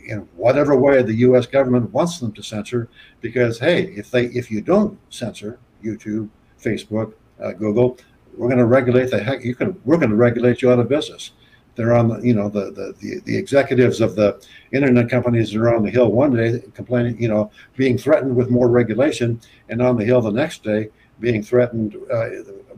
in 0.06 0.20
whatever 0.36 0.76
way 0.76 1.02
the 1.02 1.14
U.S. 1.16 1.46
government 1.46 1.92
wants 1.92 2.18
them 2.18 2.32
to 2.32 2.42
censor. 2.42 2.88
Because 3.20 3.58
hey, 3.58 3.84
if 3.96 4.10
they 4.10 4.26
if 4.26 4.50
you 4.50 4.60
don't 4.60 4.98
censor 5.10 5.58
YouTube, 5.84 6.28
Facebook, 6.62 7.12
uh, 7.42 7.52
Google, 7.52 7.98
we're 8.36 8.48
going 8.48 8.58
to 8.58 8.66
regulate 8.66 9.10
the 9.10 9.22
heck. 9.22 9.44
You 9.44 9.54
can 9.54 9.78
we're 9.84 9.98
going 9.98 10.10
to 10.10 10.16
regulate 10.16 10.62
you 10.62 10.70
out 10.70 10.78
of 10.78 10.88
business. 10.88 11.32
They're 11.76 11.94
on 11.94 12.08
the 12.08 12.20
you 12.20 12.34
know 12.34 12.48
the, 12.48 12.72
the 12.72 12.94
the 13.00 13.20
the 13.20 13.36
executives 13.36 14.00
of 14.00 14.16
the 14.16 14.42
internet 14.72 15.08
companies 15.08 15.54
are 15.54 15.74
on 15.74 15.82
the 15.82 15.90
hill 15.90 16.10
one 16.10 16.34
day 16.34 16.62
complaining 16.74 17.20
you 17.20 17.28
know 17.28 17.50
being 17.76 17.96
threatened 17.96 18.34
with 18.36 18.50
more 18.50 18.68
regulation, 18.68 19.40
and 19.68 19.80
on 19.80 19.96
the 19.96 20.04
hill 20.04 20.20
the 20.20 20.30
next 20.30 20.62
day 20.62 20.90
being 21.20 21.42
threatened 21.42 21.96
uh, 22.12 22.28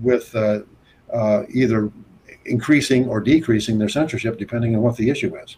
with 0.01 0.35
uh, 0.35 0.61
uh, 1.13 1.45
either 1.51 1.91
increasing 2.45 3.09
or 3.09 3.21
decreasing 3.21 3.79
their 3.79 3.89
censorship 3.89 4.39
depending 4.39 4.75
on 4.75 4.83
what 4.83 4.97
the 4.97 5.11
issue 5.11 5.35
is. 5.37 5.57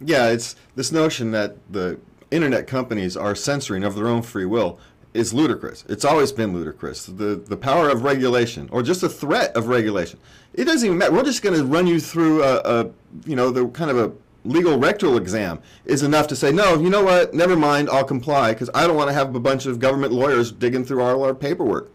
Yeah, 0.00 0.28
it's 0.28 0.56
this 0.74 0.92
notion 0.92 1.30
that 1.32 1.56
the 1.70 1.98
internet 2.30 2.66
companies 2.66 3.16
are 3.16 3.34
censoring 3.34 3.84
of 3.84 3.94
their 3.94 4.08
own 4.08 4.22
free 4.22 4.44
will 4.44 4.78
is 5.16 5.34
ludicrous. 5.34 5.84
It's 5.88 6.04
always 6.04 6.32
been 6.32 6.52
ludicrous. 6.52 7.06
The 7.06 7.36
the 7.36 7.56
power 7.56 7.88
of 7.88 8.02
regulation, 8.02 8.68
or 8.70 8.82
just 8.82 9.02
a 9.02 9.08
threat 9.08 9.56
of 9.56 9.68
regulation, 9.68 10.18
it 10.54 10.64
doesn't 10.64 10.86
even 10.86 10.98
matter. 10.98 11.12
We're 11.12 11.24
just 11.24 11.42
going 11.42 11.56
to 11.56 11.64
run 11.64 11.86
you 11.86 12.00
through 12.00 12.42
a, 12.42 12.56
a, 12.58 12.90
you 13.24 13.36
know, 13.36 13.50
the 13.50 13.68
kind 13.68 13.90
of 13.90 13.98
a 13.98 14.12
legal 14.44 14.78
rectal 14.78 15.16
exam 15.16 15.60
is 15.84 16.02
enough 16.02 16.28
to 16.28 16.36
say, 16.36 16.52
no, 16.52 16.78
you 16.78 16.88
know 16.88 17.02
what? 17.02 17.34
Never 17.34 17.56
mind. 17.56 17.90
I'll 17.90 18.04
comply 18.04 18.52
because 18.52 18.70
I 18.74 18.86
don't 18.86 18.96
want 18.96 19.08
to 19.08 19.14
have 19.14 19.34
a 19.34 19.40
bunch 19.40 19.66
of 19.66 19.80
government 19.80 20.12
lawyers 20.12 20.52
digging 20.52 20.84
through 20.84 21.02
all 21.02 21.24
our 21.24 21.34
paperwork. 21.34 21.90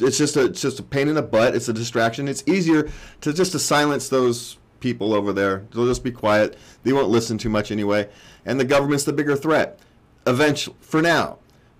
It's 0.00 0.18
just 0.18 0.36
a 0.36 0.44
it's 0.44 0.62
just 0.62 0.78
a 0.78 0.82
pain 0.84 1.08
in 1.08 1.16
the 1.16 1.22
butt. 1.22 1.56
It's 1.56 1.68
a 1.68 1.72
distraction. 1.72 2.28
It's 2.28 2.44
easier 2.46 2.88
to 3.20 3.32
just 3.32 3.52
to 3.52 3.58
silence 3.58 4.08
those 4.08 4.58
people 4.80 5.12
over 5.12 5.32
there. 5.32 5.64
They'll 5.72 5.86
just 5.86 6.04
be 6.04 6.12
quiet. 6.12 6.56
They 6.84 6.92
won't 6.92 7.08
listen 7.08 7.36
too 7.36 7.48
much 7.48 7.72
anyway. 7.72 8.08
And 8.46 8.60
the 8.60 8.64
government's 8.64 9.04
the 9.04 9.12
bigger 9.12 9.36
threat. 9.36 9.80
Eventually, 10.26 10.76
for 10.80 11.02
now, 11.02 11.38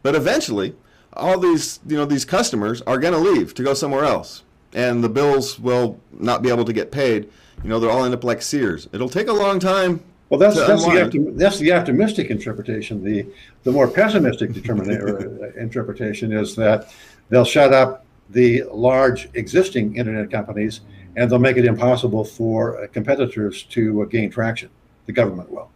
but 0.09 0.15
eventually, 0.15 0.75
all 1.13 1.39
these 1.39 1.81
you 1.87 1.95
know 1.95 2.07
these 2.07 2.25
customers 2.25 2.81
are 2.87 2.97
going 2.97 3.13
to 3.13 3.19
leave 3.19 3.53
to 3.53 3.63
go 3.63 3.75
somewhere 3.75 4.07
else, 4.07 4.43
and 4.73 5.05
the 5.05 5.09
bills 5.11 5.61
will 5.61 6.01
not 6.13 6.41
be 6.41 6.49
able 6.49 6.65
to 6.65 6.73
get 6.73 6.91
paid. 6.91 7.29
You 7.63 7.69
know, 7.69 7.79
they'll 7.79 7.91
all 7.91 8.07
end 8.07 8.15
up 8.15 8.25
like 8.25 8.41
Sears. 8.41 8.89
It'll 8.95 9.11
take 9.11 9.29
a 9.29 9.35
long 9.35 9.61
time. 9.61 10.03
Well, 10.31 10.41
that's 10.41 10.57
that's 10.57 10.83
the, 10.83 11.35
that's 11.37 11.59
the 11.59 11.73
optimistic 11.73 12.31
interpretation. 12.31 13.05
The 13.05 13.27
the 13.65 13.71
more 13.71 13.87
pessimistic 13.87 14.49
uh, 14.67 15.51
interpretation 15.61 16.33
is 16.33 16.57
that 16.57 16.91
they'll 17.29 17.45
shut 17.45 17.75
up 17.75 18.07
the 18.31 18.63
large 18.73 19.29
existing 19.35 19.97
internet 19.97 20.31
companies 20.31 20.81
and 21.17 21.31
they'll 21.31 21.39
make 21.39 21.59
it 21.59 21.67
impossible 21.67 22.25
for 22.25 22.83
uh, 22.83 22.87
competitors 22.87 23.65
to 23.65 24.01
uh, 24.01 24.05
gain 24.07 24.31
traction. 24.31 24.71
The 25.05 25.13
government 25.13 25.53
will. 25.53 25.69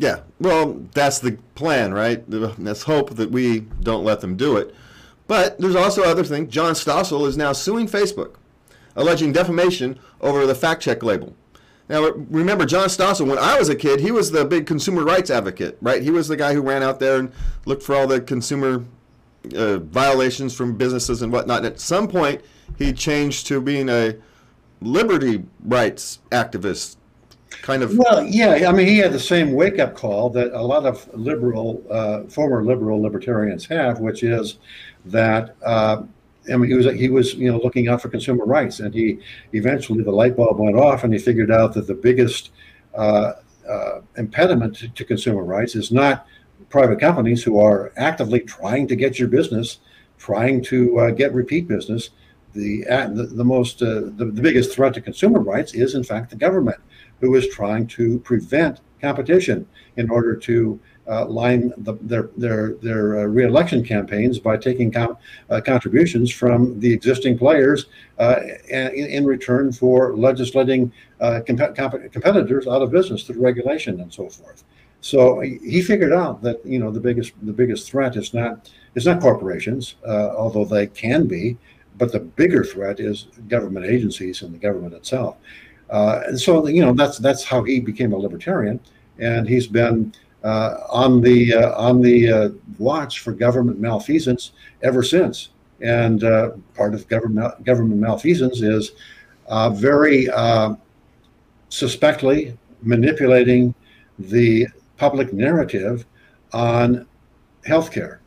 Yeah, 0.00 0.20
well, 0.40 0.80
that's 0.94 1.18
the 1.18 1.32
plan, 1.54 1.92
right? 1.92 2.24
Let's 2.26 2.84
hope 2.84 3.16
that 3.16 3.30
we 3.30 3.60
don't 3.60 4.02
let 4.02 4.22
them 4.22 4.34
do 4.34 4.56
it. 4.56 4.74
But 5.26 5.58
there's 5.60 5.76
also 5.76 6.02
other 6.02 6.24
things. 6.24 6.50
John 6.50 6.72
Stossel 6.72 7.26
is 7.26 7.36
now 7.36 7.52
suing 7.52 7.86
Facebook, 7.86 8.36
alleging 8.96 9.34
defamation 9.34 9.98
over 10.22 10.46
the 10.46 10.54
fact 10.54 10.80
check 10.80 11.02
label. 11.02 11.34
Now, 11.90 12.12
remember, 12.30 12.64
John 12.64 12.88
Stossel, 12.88 13.28
when 13.28 13.36
I 13.36 13.58
was 13.58 13.68
a 13.68 13.76
kid, 13.76 14.00
he 14.00 14.10
was 14.10 14.30
the 14.30 14.46
big 14.46 14.66
consumer 14.66 15.04
rights 15.04 15.28
advocate, 15.28 15.76
right? 15.82 16.02
He 16.02 16.10
was 16.10 16.28
the 16.28 16.36
guy 16.36 16.54
who 16.54 16.62
ran 16.62 16.82
out 16.82 16.98
there 16.98 17.18
and 17.18 17.30
looked 17.66 17.82
for 17.82 17.94
all 17.94 18.06
the 18.06 18.22
consumer 18.22 18.86
uh, 19.54 19.80
violations 19.80 20.54
from 20.54 20.78
businesses 20.78 21.20
and 21.20 21.30
whatnot. 21.30 21.58
And 21.58 21.66
at 21.66 21.78
some 21.78 22.08
point, 22.08 22.40
he 22.78 22.94
changed 22.94 23.48
to 23.48 23.60
being 23.60 23.90
a 23.90 24.16
liberty 24.80 25.44
rights 25.62 26.20
activist 26.30 26.96
kind 27.62 27.82
of 27.82 27.96
well 27.96 28.24
yeah 28.24 28.68
i 28.68 28.72
mean 28.72 28.86
he 28.86 28.98
had 28.98 29.12
the 29.12 29.20
same 29.20 29.52
wake-up 29.52 29.94
call 29.94 30.30
that 30.30 30.52
a 30.52 30.62
lot 30.62 30.86
of 30.86 31.08
liberal 31.14 31.82
uh, 31.90 32.22
former 32.24 32.64
liberal 32.64 33.00
libertarians 33.00 33.66
have 33.66 34.00
which 34.00 34.22
is 34.22 34.58
that 35.04 35.56
uh, 35.64 36.02
I 36.52 36.56
mean, 36.56 36.70
he 36.70 36.76
was 36.76 36.86
he 36.86 37.08
was 37.08 37.34
you 37.34 37.50
know 37.50 37.58
looking 37.58 37.88
out 37.88 38.02
for 38.02 38.08
consumer 38.08 38.44
rights, 38.44 38.80
and 38.80 38.94
he 38.94 39.18
eventually 39.52 40.02
the 40.02 40.10
light 40.10 40.36
bulb 40.36 40.58
went 40.58 40.76
off, 40.76 41.04
and 41.04 41.12
he 41.12 41.18
figured 41.18 41.50
out 41.50 41.74
that 41.74 41.86
the 41.86 41.94
biggest 41.94 42.50
uh, 42.94 43.32
uh 43.68 44.00
impediment 44.16 44.76
to, 44.76 44.88
to, 44.88 45.04
consumer 45.04 45.44
rights 45.44 45.76
is 45.76 45.92
not 45.92 46.26
private 46.70 46.98
companies 46.98 47.42
who 47.42 47.58
are 47.58 47.92
actively 47.96 48.40
trying 48.40 48.88
to 48.88 48.96
get 48.96 49.18
your 49.18 49.28
business, 49.28 49.78
trying 50.18 50.62
to 50.64 50.98
uh, 50.98 51.10
get 51.10 51.32
repeat 51.34 51.68
business. 51.68 52.10
The, 52.52 52.82
the, 53.14 53.30
the 53.32 53.44
most 53.44 53.80
uh, 53.80 54.10
the, 54.16 54.30
the 54.32 54.42
biggest 54.42 54.74
threat 54.74 54.94
to 54.94 55.00
consumer 55.00 55.38
rights 55.38 55.74
is 55.74 55.94
in 55.94 56.02
fact 56.02 56.30
the 56.30 56.36
government 56.36 56.80
who 57.20 57.34
is 57.34 57.48
trying 57.48 57.86
to 57.86 58.18
prevent 58.20 58.80
competition 59.00 59.66
in 59.96 60.10
order 60.10 60.36
to 60.36 60.78
uh, 61.08 61.26
line 61.26 61.72
the, 61.78 61.94
their 62.02 62.30
their 62.36 62.74
their 62.74 63.20
uh, 63.20 63.24
reelection 63.24 63.84
campaigns 63.84 64.38
by 64.38 64.56
taking 64.56 64.92
com- 64.92 65.16
uh, 65.48 65.60
contributions 65.60 66.30
from 66.30 66.78
the 66.78 66.92
existing 66.92 67.36
players 67.36 67.86
uh, 68.18 68.36
in, 68.68 68.88
in, 68.94 69.26
return 69.26 69.72
for 69.72 70.16
legislating 70.16 70.92
uh, 71.20 71.40
comp- 71.46 71.74
comp- 71.74 72.12
competitors 72.12 72.68
out 72.68 72.82
of 72.82 72.92
business 72.92 73.24
through 73.24 73.42
regulation 73.42 74.00
and 74.00 74.12
so 74.12 74.28
forth. 74.28 74.62
So 75.00 75.40
he 75.40 75.82
figured 75.82 76.12
out 76.12 76.42
that 76.42 76.64
you 76.64 76.78
know 76.78 76.90
the 76.90 77.00
biggest 77.00 77.32
the 77.42 77.52
biggest 77.52 77.90
threat 77.90 78.16
is 78.16 78.32
not 78.32 78.70
is 78.94 79.06
not 79.06 79.20
corporations, 79.20 79.96
uh, 80.06 80.30
although 80.36 80.64
they 80.64 80.86
can 80.86 81.26
be, 81.26 81.56
but 81.96 82.12
the 82.12 82.20
bigger 82.20 82.62
threat 82.62 83.00
is 83.00 83.28
government 83.48 83.86
agencies 83.86 84.42
and 84.42 84.54
the 84.54 84.58
government 84.58 84.94
itself. 84.94 85.38
Uh, 85.90 86.22
and 86.26 86.40
so, 86.40 86.66
you 86.68 86.80
know, 86.80 86.94
that's 86.94 87.18
that's 87.18 87.44
how 87.44 87.62
he 87.64 87.80
became 87.80 88.12
a 88.12 88.16
libertarian, 88.16 88.78
and 89.18 89.48
he's 89.48 89.66
been 89.66 90.12
uh, 90.44 90.76
on 90.88 91.20
the 91.20 91.52
uh, 91.54 91.74
on 91.76 92.00
the 92.00 92.32
uh, 92.32 92.48
watch 92.78 93.20
for 93.20 93.32
government 93.32 93.78
malfeasance 93.78 94.52
ever 94.82 95.02
since. 95.02 95.50
And 95.82 96.22
uh, 96.24 96.50
part 96.74 96.94
of 96.94 97.08
government 97.08 97.64
government 97.64 98.00
malfeasance 98.00 98.62
is 98.62 98.92
uh, 99.48 99.70
very 99.70 100.28
suspectly 101.70 102.56
manipulating 102.82 103.74
the 104.18 104.66
public 104.96 105.32
narrative 105.32 106.06
on 106.52 107.06
healthcare, 107.66 108.18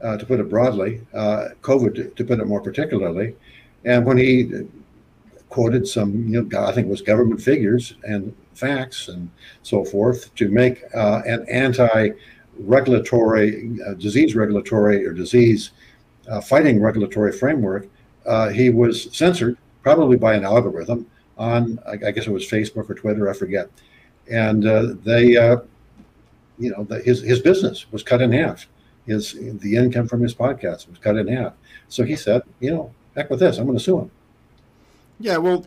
to 0.00 0.24
put 0.26 0.40
it 0.40 0.48
broadly, 0.48 1.00
COVID 1.14 2.16
to 2.16 2.24
put 2.24 2.38
it 2.38 2.46
more 2.46 2.60
particularly. 2.60 3.34
And 3.84 4.04
when 4.04 4.16
he 4.16 4.66
quoted 5.52 5.86
some, 5.86 6.26
you 6.28 6.42
know, 6.42 6.66
I 6.66 6.72
think 6.72 6.86
it 6.86 6.90
was 6.90 7.02
government 7.02 7.42
figures 7.42 7.94
and 8.04 8.34
facts 8.54 9.08
and 9.08 9.28
so 9.62 9.84
forth 9.84 10.34
to 10.36 10.48
make 10.48 10.82
uh, 10.94 11.20
an 11.26 11.44
anti-regulatory, 11.48 13.78
uh, 13.86 13.92
disease 13.94 14.34
regulatory 14.34 15.04
or 15.04 15.12
disease 15.12 15.72
uh, 16.30 16.40
fighting 16.40 16.80
regulatory 16.80 17.32
framework, 17.32 17.86
uh, 18.24 18.48
he 18.48 18.70
was 18.70 19.14
censored, 19.14 19.58
probably 19.82 20.16
by 20.16 20.32
an 20.34 20.44
algorithm 20.44 21.04
on, 21.36 21.78
I, 21.86 21.92
I, 21.92 22.12
guess 22.12 22.26
it 22.26 22.32
was 22.32 22.48
Facebook 22.48 22.88
or 22.88 22.94
Twitter, 22.94 23.28
I 23.28 23.34
forget. 23.34 23.68
And 24.30 24.66
uh, 24.66 24.94
they, 25.04 25.36
uh, 25.36 25.58
you 26.58 26.70
know, 26.70 26.84
the, 26.84 27.00
his 27.00 27.20
his 27.20 27.40
business 27.40 27.92
was 27.92 28.02
cut 28.02 28.22
in 28.22 28.32
half. 28.32 28.66
His 29.06 29.34
the 29.34 29.76
income 29.76 30.08
from 30.08 30.22
his 30.22 30.34
podcast 30.34 30.88
was 30.88 30.98
cut 31.00 31.16
in 31.16 31.26
half. 31.26 31.52
So 31.88 32.04
he 32.04 32.16
said, 32.16 32.42
you 32.60 32.70
know, 32.70 32.94
heck 33.16 33.28
with 33.28 33.40
this, 33.40 33.58
I'm 33.58 33.66
going 33.66 33.76
to 33.76 33.82
sue 33.82 33.98
him. 33.98 34.10
Yeah, 35.22 35.36
well, 35.36 35.64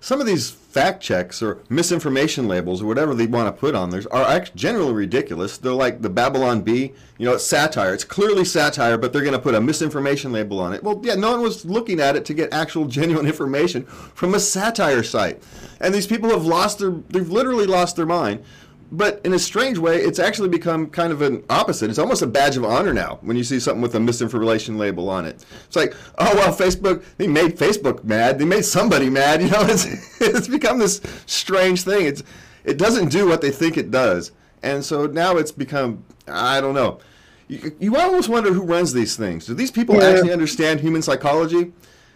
some 0.00 0.20
of 0.20 0.26
these 0.26 0.50
fact 0.50 1.02
checks 1.02 1.42
or 1.42 1.58
misinformation 1.68 2.46
labels 2.46 2.82
or 2.82 2.86
whatever 2.86 3.14
they 3.14 3.26
want 3.26 3.46
to 3.54 3.58
put 3.58 3.74
on 3.74 3.90
there 3.90 4.02
are 4.10 4.24
actually 4.24 4.56
generally 4.56 4.92
ridiculous. 4.92 5.56
They're 5.58 5.72
like 5.72 6.02
the 6.02 6.10
Babylon 6.10 6.60
Bee. 6.62 6.92
You 7.16 7.26
know, 7.26 7.34
it's 7.34 7.44
satire. 7.44 7.94
It's 7.94 8.04
clearly 8.04 8.44
satire, 8.44 8.98
but 8.98 9.12
they're 9.12 9.22
going 9.22 9.32
to 9.32 9.38
put 9.38 9.54
a 9.54 9.60
misinformation 9.60 10.32
label 10.32 10.60
on 10.60 10.72
it. 10.72 10.82
Well, 10.82 11.00
yeah, 11.02 11.14
no 11.14 11.32
one 11.32 11.42
was 11.42 11.64
looking 11.64 12.00
at 12.00 12.16
it 12.16 12.24
to 12.26 12.34
get 12.34 12.52
actual 12.52 12.84
genuine 12.98 13.26
information 13.26 13.86
from 13.86 14.34
a 14.34 14.40
satire 14.40 15.02
site. 15.02 15.42
And 15.80 15.94
these 15.94 16.06
people 16.06 16.30
have 16.30 16.44
lost 16.44 16.78
their, 16.78 16.90
they've 16.90 17.30
literally 17.30 17.66
lost 17.66 17.96
their 17.96 18.06
mind 18.06 18.44
but 18.90 19.20
in 19.24 19.34
a 19.34 19.38
strange 19.38 19.76
way, 19.78 19.98
it's 19.98 20.18
actually 20.18 20.48
become 20.48 20.88
kind 20.88 21.12
of 21.12 21.20
an 21.20 21.44
opposite. 21.50 21.90
It's 21.90 21.98
almost 21.98 22.22
a 22.22 22.26
badge 22.26 22.56
of 22.56 22.64
honor 22.64 22.94
now 22.94 23.18
when 23.20 23.36
you 23.36 23.44
see 23.44 23.60
something 23.60 23.82
with 23.82 23.94
a 23.94 24.00
misinformation 24.00 24.78
label 24.78 25.10
on 25.10 25.26
it. 25.26 25.44
It's 25.66 25.76
like, 25.76 25.94
oh 26.18 26.34
well, 26.34 26.54
Facebook 26.54 27.04
they 27.18 27.26
made 27.26 27.58
Facebook 27.58 28.02
mad. 28.04 28.38
They 28.38 28.44
made 28.44 28.64
somebody 28.64 29.10
mad. 29.10 29.42
You 29.48 29.50
know, 29.50 29.62
it's 29.62 30.20
it's 30.20 30.48
become 30.48 30.78
this 30.78 31.00
strange 31.26 31.82
thing. 31.82 32.06
It's 32.06 32.22
it 32.64 32.76
doesn't 32.76 33.10
do 33.10 33.26
what 33.26 33.40
they 33.40 33.50
think 33.50 33.76
it 33.76 33.90
does, 33.90 34.32
and 34.62 34.84
so 34.84 35.06
now 35.06 35.36
it's 35.36 35.52
become 35.52 36.04
I 36.26 36.60
don't 36.60 36.74
know. 36.74 37.00
You, 37.46 37.74
you 37.78 37.96
almost 37.96 38.28
wonder 38.28 38.52
who 38.52 38.62
runs 38.62 38.92
these 38.92 39.16
things. 39.16 39.46
Do 39.46 39.54
these 39.54 39.70
people 39.70 39.96
yeah. 39.96 40.08
actually 40.08 40.32
understand 40.32 40.80
human 40.80 41.02
psychology? 41.02 41.72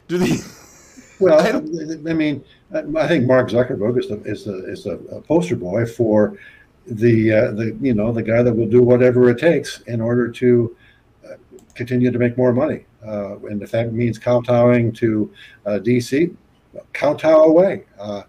Do 0.09 0.19
they? 0.19 0.37
Well, 1.21 1.41
I, 1.41 1.51
I, 2.11 2.15
mean, 2.15 2.45
I 2.75 3.07
think 3.07 3.27
Mark 3.27 3.49
Zuckerberg 3.49 3.97
is 3.97 4.09
the 4.09 4.21
is 4.25 4.45
the 4.45 4.65
is 4.65 4.83
the 4.83 5.23
poster 5.29 5.55
boy 5.55 5.87
for 5.87 6.37
the 6.87 7.33
uh, 7.33 7.51
the 7.53 7.77
you 7.81 7.95
know 7.95 8.13
the 8.13 8.23
guy 8.23 8.43
that 8.43 8.53
will 8.53 8.69
do 8.69 8.83
whatever 8.83 9.31
it 9.31 9.39
takes 9.39 9.81
in 9.83 10.01
order 10.01 10.29
to 10.29 10.77
uh, 11.25 11.35
continue 11.75 12.11
to 12.11 12.19
make 12.19 12.37
more 12.37 12.53
money. 12.53 12.87
Uh, 13.07 13.39
and 13.47 13.63
if 13.63 13.71
that 13.71 13.93
means 13.93 14.19
kowtowing 14.19 14.93
to 14.93 15.33
uh, 15.67 15.79
DC, 15.83 16.35
kowtow 16.93 17.45
away. 17.45 17.85
Uh, 17.99 18.23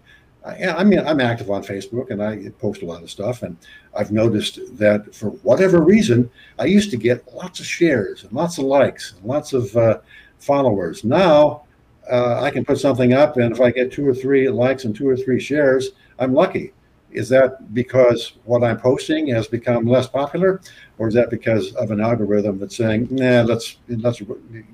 I, 0.44 0.66
I, 0.66 0.84
mean, 0.84 0.98
I'm 0.98 1.20
active 1.20 1.50
on 1.50 1.62
Facebook 1.62 2.10
and 2.10 2.22
I 2.22 2.50
post 2.58 2.82
a 2.82 2.84
lot 2.84 3.02
of 3.02 3.10
stuff, 3.10 3.42
and 3.42 3.56
I've 3.96 4.12
noticed 4.12 4.58
that 4.76 5.14
for 5.14 5.30
whatever 5.30 5.80
reason, 5.80 6.28
I 6.58 6.66
used 6.66 6.90
to 6.90 6.96
get 6.96 7.32
lots 7.32 7.60
of 7.60 7.66
shares 7.66 8.24
and 8.24 8.32
lots 8.32 8.58
of 8.58 8.64
likes 8.64 9.14
and 9.14 9.24
lots 9.24 9.52
of 9.52 10.02
followers. 10.38 11.02
Now 11.02 11.62
I 12.10 12.50
can 12.50 12.64
put 12.64 12.78
something 12.78 13.14
up, 13.14 13.38
and 13.38 13.52
if 13.52 13.60
I 13.60 13.70
get 13.70 13.92
two 13.92 14.06
or 14.06 14.14
three 14.14 14.50
likes 14.50 14.84
and 14.84 14.94
two 14.94 15.08
or 15.08 15.16
three 15.16 15.40
shares, 15.40 15.90
I'm 16.18 16.34
lucky 16.34 16.74
is 17.14 17.28
that 17.28 17.72
because 17.72 18.32
what 18.44 18.64
I'm 18.64 18.78
posting 18.78 19.28
has 19.28 19.46
become 19.46 19.86
less 19.86 20.08
popular, 20.08 20.60
or 20.98 21.08
is 21.08 21.14
that 21.14 21.30
because 21.30 21.72
of 21.74 21.92
an 21.92 22.00
algorithm 22.00 22.58
that's 22.58 22.76
saying, 22.76 23.08
"Nah, 23.10 23.42
let's 23.42 23.76
let's 23.88 24.20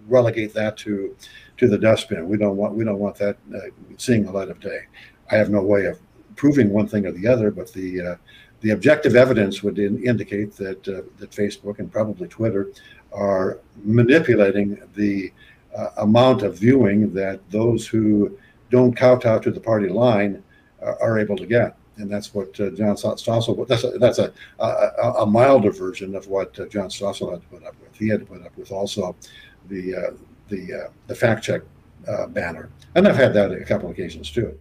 relegate 0.09 0.55
that 0.55 0.77
to 0.79 1.15
to 1.59 1.69
the 1.69 1.79
dustbin. 1.79 2.29
We 2.29 2.39
don't 2.39 2.57
want 2.57 2.75
we 2.75 2.85
don't 2.85 2.99
want 2.99 3.17
that 3.17 3.37
uh, 3.55 3.59
seeing 3.99 4.25
the 4.25 4.33
light 4.33 4.49
of 4.49 4.59
day." 4.59 4.81
I 5.31 5.37
have 5.37 5.51
no 5.51 5.63
way 5.63 5.85
of 5.85 6.01
proving 6.35 6.71
one 6.71 6.89
thing 6.89 7.07
or 7.07 7.13
the 7.13 7.29
other, 7.29 7.51
but 7.51 7.73
the 7.75 8.01
uh, 8.01 8.17
the 8.63 8.71
objective 8.71 9.17
evidence 9.17 9.63
would 9.63 9.79
in, 9.79 10.03
indicate 10.03 10.57
that 10.57 10.89
uh, 10.89 11.03
that 11.19 11.31
Facebook 11.33 11.79
and 11.79 11.93
probably 11.93 12.27
Twitter 12.27 12.73
are 13.13 13.59
manipulating 13.85 14.81
the 14.95 15.31
uh, 15.77 15.89
amount 15.99 16.43
of 16.43 16.59
viewing 16.59 17.13
that 17.13 17.39
those 17.51 17.87
who 17.87 18.39
don't 18.71 18.97
kowtow 18.97 19.39
to 19.39 19.51
the 19.51 19.61
party 19.61 19.89
line 19.89 20.43
are 21.03 21.19
able 21.19 21.37
to 21.37 21.45
get 21.45 21.77
and 22.01 22.11
that's 22.11 22.35
what 22.35 22.59
uh, 22.61 22.71
John 22.71 22.97
Stossel. 22.97 23.67
That's 23.67 23.85
a, 23.85 23.91
that's 23.99 24.19
a, 24.19 24.33
a, 24.59 25.13
a 25.21 25.27
milder 25.27 25.71
version 25.71 26.15
of 26.15 26.27
what 26.29 26.59
uh, 26.59 26.67
John 26.67 26.89
Stossel 26.89 27.33
had 27.33 27.43
to 27.43 27.49
put 27.49 27.65
up 27.65 27.75
with. 27.81 27.97
He 27.97 28.09
had 28.09 28.21
to 28.21 28.27
put 28.27 28.45
up 28.45 28.57
with 28.57 28.73
also 28.73 29.15
the 29.69 29.95
uh, 29.95 30.11
the 30.49 30.75
uh, 30.75 30.89
the 31.07 31.15
fact 31.15 31.45
check 31.45 31.63
uh, 32.09 32.27
banner, 32.27 32.71
and 32.95 33.07
I've 33.07 33.17
had 33.17 33.35
that 33.35 33.53
a 33.53 33.65
couple 33.65 33.89
of 33.89 33.93
occasions 33.93 34.31
too. 34.31 34.59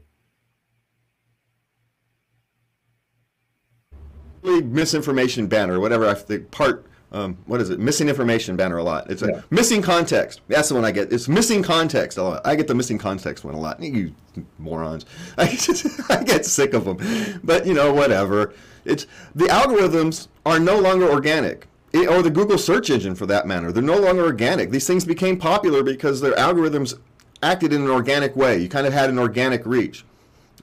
Misinformation 4.43 5.47
banner, 5.47 5.79
whatever. 5.79 6.13
Think 6.13 6.49
part 6.51 6.85
um, 7.11 7.37
what 7.47 7.59
is 7.59 7.71
it? 7.71 7.79
Missing 7.79 8.07
information 8.07 8.55
banner 8.55 8.77
a 8.77 8.83
lot. 8.83 9.09
It's 9.09 9.23
a 9.23 9.27
yeah. 9.27 9.41
missing 9.49 9.81
context. 9.81 10.41
That's 10.47 10.69
the 10.69 10.75
one 10.75 10.85
I 10.85 10.91
get. 10.91 11.11
It's 11.11 11.27
missing 11.27 11.63
context 11.63 12.17
a 12.17 12.23
lot. 12.23 12.41
I 12.45 12.55
get 12.55 12.67
the 12.67 12.75
missing 12.75 12.99
context 12.99 13.43
one 13.43 13.55
a 13.55 13.59
lot. 13.59 13.81
You 13.81 14.13
morons. 14.59 15.05
I, 15.37 15.47
just, 15.49 15.87
I 16.11 16.23
get 16.23 16.45
sick 16.45 16.73
of 16.73 16.85
them. 16.85 17.39
But 17.43 17.65
you 17.65 17.73
know, 17.73 17.93
whatever. 17.93 18.53
It's 18.85 19.07
the 19.33 19.45
algorithms 19.45 20.27
are 20.45 20.59
no 20.59 20.79
longer 20.79 21.09
organic. 21.09 21.67
It, 21.91 22.07
or 22.07 22.21
the 22.21 22.29
Google 22.29 22.59
search 22.59 22.91
engine 22.91 23.15
for 23.15 23.25
that 23.25 23.47
matter. 23.47 23.71
They're 23.71 23.81
no 23.81 23.99
longer 23.99 24.23
organic. 24.23 24.69
These 24.69 24.85
things 24.85 25.03
became 25.03 25.37
popular 25.37 25.81
because 25.81 26.21
their 26.21 26.33
algorithms 26.33 26.99
acted 27.41 27.73
in 27.73 27.81
an 27.81 27.89
organic 27.89 28.35
way. 28.35 28.59
You 28.59 28.69
kind 28.69 28.85
of 28.85 28.93
had 28.93 29.09
an 29.09 29.17
organic 29.17 29.65
reach. 29.65 30.05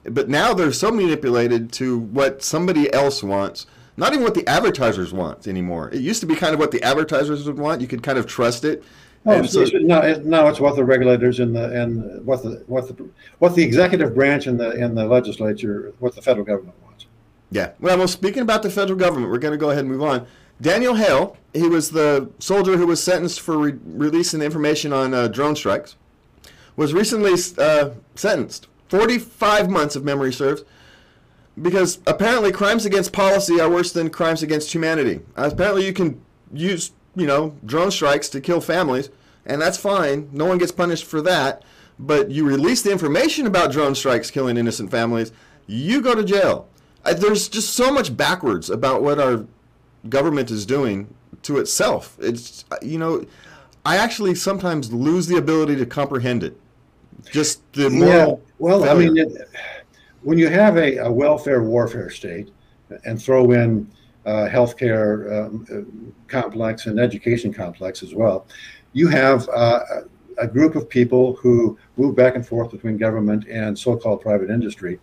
But 0.05 0.29
now 0.29 0.53
they're 0.53 0.71
so 0.71 0.91
manipulated 0.91 1.73
to 1.73 1.99
what 1.99 2.41
somebody 2.41 2.91
else 2.93 3.21
wants 3.21 3.65
not 3.97 4.13
even 4.13 4.23
what 4.23 4.35
the 4.35 4.47
advertisers 4.47 5.11
want 5.11 5.47
anymore. 5.47 5.89
It 5.89 6.01
used 6.01 6.21
to 6.21 6.27
be 6.27 6.35
kind 6.35 6.53
of 6.53 6.59
what 6.59 6.71
the 6.71 6.81
advertisers 6.83 7.45
would 7.47 7.57
want. 7.57 7.81
You 7.81 7.87
could 7.87 8.03
kind 8.03 8.17
of 8.17 8.27
trust 8.27 8.63
it. 8.63 8.83
Oh, 9.25 9.43
so, 9.43 9.65
no, 9.81 9.99
it, 9.99 10.25
no, 10.25 10.47
it's 10.47 10.59
what 10.59 10.75
the 10.75 10.85
regulators 10.85 11.39
and 11.39 11.53
the 11.53 11.81
and 11.81 12.25
what 12.25 12.43
the 12.43 12.63
what 12.67 12.87
the 12.87 13.09
what 13.39 13.55
the 13.55 13.63
executive 13.63 14.15
branch 14.15 14.47
and 14.47 14.57
the 14.57 14.69
and 14.69 14.95
the 14.95 15.05
legislature, 15.05 15.93
what 15.99 16.15
the 16.15 16.21
federal 16.21 16.45
government 16.45 16.75
wants. 16.85 17.07
Yeah. 17.51 17.71
Well, 17.79 17.97
well, 17.97 18.07
speaking 18.07 18.41
about 18.41 18.63
the 18.63 18.69
federal 18.69 18.97
government, 18.97 19.31
we're 19.31 19.39
going 19.39 19.51
to 19.51 19.57
go 19.57 19.71
ahead 19.71 19.81
and 19.81 19.89
move 19.89 20.03
on. 20.03 20.27
Daniel 20.61 20.95
Hale, 20.95 21.35
he 21.53 21.67
was 21.67 21.91
the 21.91 22.29
soldier 22.39 22.77
who 22.77 22.87
was 22.87 23.03
sentenced 23.03 23.41
for 23.41 23.57
re- 23.57 23.79
releasing 23.85 24.41
information 24.41 24.93
on 24.93 25.13
uh, 25.13 25.27
drone 25.27 25.55
strikes, 25.55 25.95
was 26.75 26.93
recently 26.93 27.33
uh, 27.57 27.89
sentenced 28.15 28.67
45 28.89 29.69
months 29.69 29.95
of 29.95 30.03
memory 30.03 30.31
serves 30.31 30.63
because 31.61 31.99
apparently 32.05 32.51
crimes 32.51 32.85
against 32.85 33.13
policy 33.13 33.59
are 33.59 33.69
worse 33.69 33.91
than 33.91 34.09
crimes 34.09 34.43
against 34.43 34.73
humanity. 34.73 35.21
Uh, 35.35 35.49
apparently, 35.51 35.85
you 35.85 35.93
can 35.93 36.21
use 36.53 36.91
you 37.15 37.25
know 37.25 37.55
drone 37.65 37.91
strikes 37.91 38.29
to 38.29 38.41
kill 38.41 38.61
families, 38.61 39.09
and 39.45 39.61
that's 39.61 39.77
fine. 39.77 40.29
No 40.31 40.45
one 40.45 40.57
gets 40.57 40.71
punished 40.71 41.05
for 41.05 41.21
that. 41.21 41.63
But 41.99 42.29
you 42.29 42.45
release 42.45 42.83
the 42.83 42.91
information 42.91 43.47
about 43.47 43.71
drone 43.71 43.95
strikes 43.95 44.29
killing 44.29 44.55
innocent 44.55 44.91
families, 44.91 45.31
you 45.65 46.01
go 46.01 46.13
to 46.13 46.23
jail. 46.23 46.69
I, 47.03 47.13
there's 47.13 47.47
just 47.47 47.73
so 47.73 47.91
much 47.91 48.15
backwards 48.15 48.69
about 48.69 49.01
what 49.01 49.19
our 49.19 49.45
government 50.07 50.51
is 50.51 50.63
doing 50.65 51.13
to 51.41 51.57
itself. 51.57 52.15
It's 52.19 52.65
you 52.83 52.99
know, 52.99 53.25
I 53.83 53.97
actually 53.97 54.35
sometimes 54.35 54.93
lose 54.93 55.25
the 55.25 55.37
ability 55.37 55.75
to 55.77 55.87
comprehend 55.87 56.43
it. 56.43 56.59
Just 57.31 57.61
the 57.73 57.89
moral. 57.89 58.13
Yeah, 58.13 58.53
well, 58.59 58.83
failure. 58.83 59.11
I 59.11 59.13
mean. 59.13 59.17
It, 59.17 59.49
when 60.23 60.37
you 60.37 60.49
have 60.49 60.77
a, 60.77 60.97
a 60.97 61.11
welfare 61.11 61.63
warfare 61.63 62.09
state 62.09 62.49
and 63.05 63.21
throw 63.21 63.51
in 63.51 63.89
uh, 64.25 64.47
healthcare 64.49 65.47
um, 65.47 66.13
complex 66.27 66.85
and 66.85 66.99
education 66.99 67.53
complex 67.53 68.03
as 68.03 68.13
well, 68.13 68.45
you 68.93 69.07
have 69.07 69.47
uh, 69.49 69.79
a 70.37 70.47
group 70.47 70.75
of 70.75 70.89
people 70.89 71.35
who 71.35 71.77
move 71.97 72.15
back 72.15 72.35
and 72.35 72.45
forth 72.45 72.71
between 72.71 72.97
government 72.97 73.47
and 73.47 73.77
so-called 73.77 74.21
private 74.21 74.49
industry. 74.49 74.99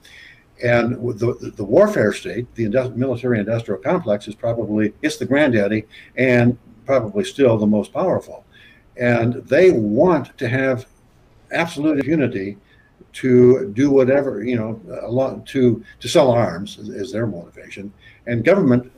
And 0.63 0.95
the, 1.19 1.53
the 1.57 1.65
warfare 1.65 2.13
state, 2.13 2.53
the 2.55 2.69
military 2.95 3.41
industrial 3.41 3.81
complex 3.81 4.29
is 4.29 4.35
probably, 4.35 4.95
it's 5.03 5.17
the 5.17 5.27
granddaddy 5.27 5.85
and 6.17 6.57
probably 6.87 7.25
still 7.25 7.59
the 7.59 7.67
most 7.67 7.93
powerful. 7.93 8.45
And 8.97 9.35
they 9.47 9.73
want 9.73 10.37
to 10.39 10.49
have 10.49 10.87
absolute 11.51 11.99
impunity 11.99 12.57
to 13.15 13.71
do 13.75 13.91
whatever 13.91 14.43
you 14.45 14.57
know 14.57 14.81
a 15.03 15.11
lot 15.11 15.47
to 15.47 15.83
to 16.01 16.09
sell 16.09 16.31
arms 16.31 16.79
is, 16.79 16.89
is, 16.89 17.13
their 17.13 17.27
motivation. 17.27 17.93
And 18.27 18.45
government 18.45 18.91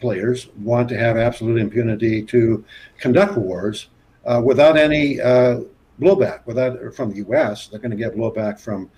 players 0.00 0.48
want 0.58 0.88
to 0.88 0.98
have 0.98 1.16
absolute 1.16 1.60
impunity 1.60 2.22
to 2.22 2.64
conduct 2.98 3.36
wars 3.36 3.88
uh, 4.24 4.40
without 4.44 4.76
any 4.76 5.20
uh, 5.20 5.60
blowback 6.00 6.46
without 6.46 6.78
from 6.94 7.10
the 7.10 7.16
US 7.28 7.66
they're 7.66 7.80
going 7.80 7.90
to 7.90 7.96
get 7.96 8.14
blowback 8.14 8.58
from 8.58 8.90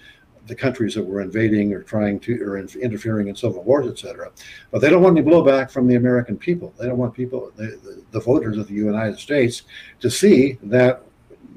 the 0.47 0.55
countries 0.55 0.95
that 0.95 1.05
were 1.05 1.21
invading 1.21 1.73
or 1.73 1.83
trying 1.83 2.19
to 2.21 2.41
or 2.43 2.59
in, 2.59 2.69
interfering 2.81 3.29
in 3.29 3.35
civil 3.35 3.63
wars 3.65 3.87
etc 3.87 4.31
but 4.71 4.81
they 4.81 4.91
don't 4.91 5.03
want 5.03 5.17
any 5.17 5.27
blowback 5.27 5.71
from 5.71 5.87
the 5.87 5.97
American 5.97 6.37
people. 6.37 6.75
They 6.79 6.87
don't 6.87 6.99
want 6.99 7.15
people 7.15 7.53
the, 7.57 7.79
the, 7.83 8.03
the 8.11 8.21
voters 8.21 8.59
of 8.59 8.69
the 8.69 8.75
United 8.75 9.19
States 9.19 9.63
to 10.01 10.11
see 10.11 10.59
that 10.65 11.03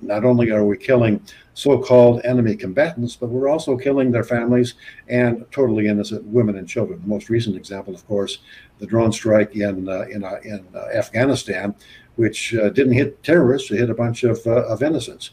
not 0.02 0.26
only 0.26 0.52
are 0.52 0.66
we 0.66 0.78
killing 0.78 1.22
so-called 1.56 2.22
enemy 2.26 2.56
combatants, 2.56 3.16
but 3.16 3.30
we're 3.30 3.48
also 3.48 3.78
killing 3.78 4.12
their 4.12 4.26
families 4.26 4.76
and 5.08 5.46
totally 5.52 5.88
innocent 5.88 6.24
women 6.26 6.58
and 6.58 6.68
children. 6.68 7.02
The 7.02 7.08
most 7.08 7.30
recent 7.30 7.56
example, 7.56 7.96
of 7.96 8.06
course, 8.08 8.40
the 8.80 8.86
drone 8.86 9.14
strike 9.14 9.56
in 9.56 9.88
uh, 9.88 10.02
in, 10.12 10.24
uh, 10.24 10.40
in 10.44 10.66
uh, 10.76 10.88
Afghanistan, 10.94 11.74
which 12.18 12.54
uh, 12.54 12.70
didn't 12.70 12.94
hit 12.94 13.24
terrorists, 13.24 13.72
it 13.72 13.78
hit 13.78 13.90
a 13.90 13.96
bunch 13.96 14.24
of, 14.24 14.46
uh, 14.46 14.66
of 14.68 14.84
innocents. 14.84 15.32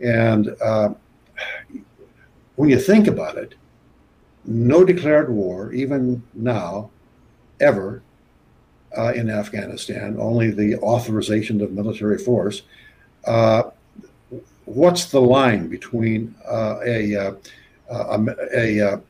And 0.00 0.54
uh, 0.62 0.94
when 2.54 2.68
you 2.68 2.78
think 2.78 3.08
about 3.08 3.36
it, 3.36 3.56
no 4.44 4.84
declared 4.84 5.28
war, 5.28 5.72
even 5.72 6.22
now, 6.34 6.90
ever, 7.60 8.02
in 9.14 9.28
Afghanistan, 9.28 10.16
only 10.18 10.50
the 10.50 10.76
authorization 10.78 11.60
of 11.60 11.72
military 11.72 12.18
force 12.18 12.62
what's 14.68 15.06
the 15.06 15.20
line 15.20 15.68
between 15.68 16.34
uh, 16.46 16.78
a, 16.84 17.16
uh, 17.16 17.32
a, 17.90 18.36
a, 18.54 18.80
uh, 18.80 19.00